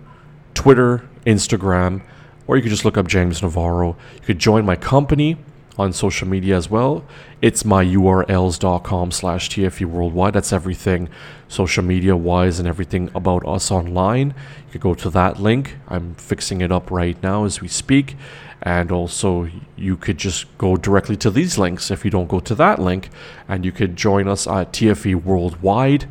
[0.53, 2.01] Twitter, Instagram,
[2.45, 3.95] or you could just look up James Navarro.
[4.15, 5.37] You could join my company
[5.77, 7.03] on social media as well.
[7.41, 10.33] It's my urls.com slash TFE worldwide.
[10.33, 11.09] That's everything
[11.47, 14.29] social media wise and everything about us online.
[14.67, 15.77] You could go to that link.
[15.87, 18.15] I'm fixing it up right now as we speak.
[18.61, 22.55] And also, you could just go directly to these links if you don't go to
[22.55, 23.09] that link.
[23.47, 26.07] And you could join us at TFE Worldwide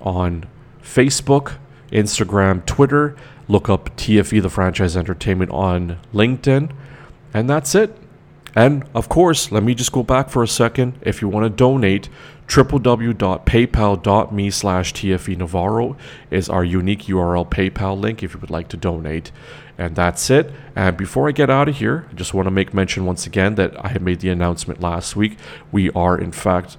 [0.00, 0.46] on
[0.82, 1.56] Facebook,
[1.90, 3.16] Instagram, Twitter.
[3.48, 6.70] Look up TFE, the franchise entertainment, on LinkedIn.
[7.34, 7.96] And that's it.
[8.54, 10.98] And of course, let me just go back for a second.
[11.02, 12.08] If you want to donate,
[12.48, 15.96] www.paypal.me slash TFE Navarro
[16.30, 19.30] is our unique URL PayPal link if you would like to donate.
[19.78, 20.50] And that's it.
[20.74, 23.54] And before I get out of here, I just want to make mention once again
[23.54, 25.38] that I had made the announcement last week.
[25.70, 26.76] We are, in fact,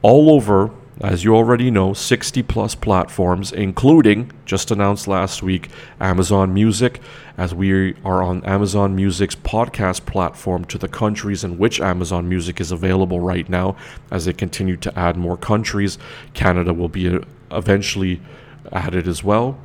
[0.00, 5.68] all over as you already know, 60 plus platforms, including, just announced last week,
[6.00, 7.00] Amazon Music,
[7.36, 12.60] as we are on Amazon Music's podcast platform to the countries in which Amazon Music
[12.60, 13.76] is available right now.
[14.10, 15.98] As they continue to add more countries,
[16.34, 17.20] Canada will be uh,
[17.52, 18.20] eventually
[18.72, 19.56] added as well.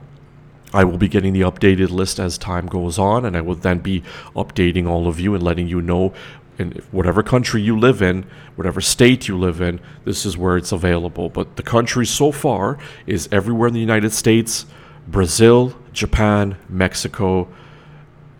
[0.72, 3.80] I will be getting the updated list as time goes on, and I will then
[3.80, 4.02] be
[4.36, 6.14] updating all of you and letting you know
[6.58, 8.26] in whatever country you live in,
[8.56, 11.30] whatever state you live in, this is where it's available.
[11.30, 12.78] But the country so far
[13.08, 14.66] is everywhere in the United States,
[15.08, 17.48] Brazil, Japan, Mexico,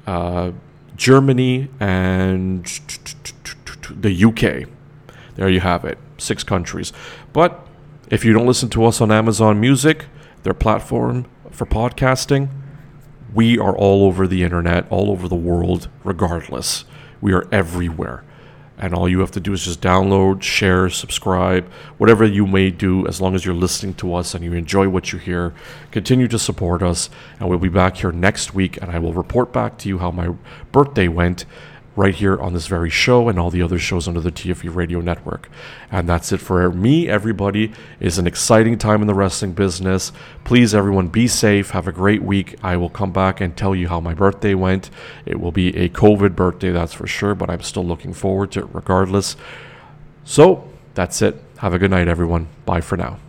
[0.08, 0.52] uh,
[0.96, 2.66] Germany, and
[3.90, 4.70] the UK.
[5.36, 6.94] There you have it, six countries.
[7.32, 7.68] But
[8.10, 10.06] if you don't listen to us on Amazon Music,
[10.44, 12.50] their platform for podcasting,
[13.34, 16.86] we are all over the internet, all over the world, regardless.
[17.24, 18.26] We are everywhere.
[18.78, 23.08] And all you have to do is just download, share, subscribe, whatever you may do,
[23.08, 25.54] as long as you're listening to us and you enjoy what you hear.
[25.92, 27.10] Continue to support us,
[27.40, 30.12] and we'll be back here next week, and I will report back to you how
[30.12, 30.34] my
[30.74, 31.46] birthday went
[31.96, 35.00] right here on this very show and all the other shows under the TFE radio
[35.00, 35.50] network.
[35.92, 37.72] And that's it for me, everybody.
[38.00, 40.12] It's an exciting time in the wrestling business.
[40.44, 41.72] Please, everyone, be safe.
[41.72, 42.56] Have a great week.
[42.64, 44.90] I will come back and tell you how my birthday went.
[45.26, 48.62] It will be a COVID birthday, that's for sure, but I'm still looking forward to
[48.62, 49.36] it regardless.
[50.24, 51.42] So, that's it.
[51.58, 52.48] Have a good night, everyone.
[52.66, 53.23] Bye for now.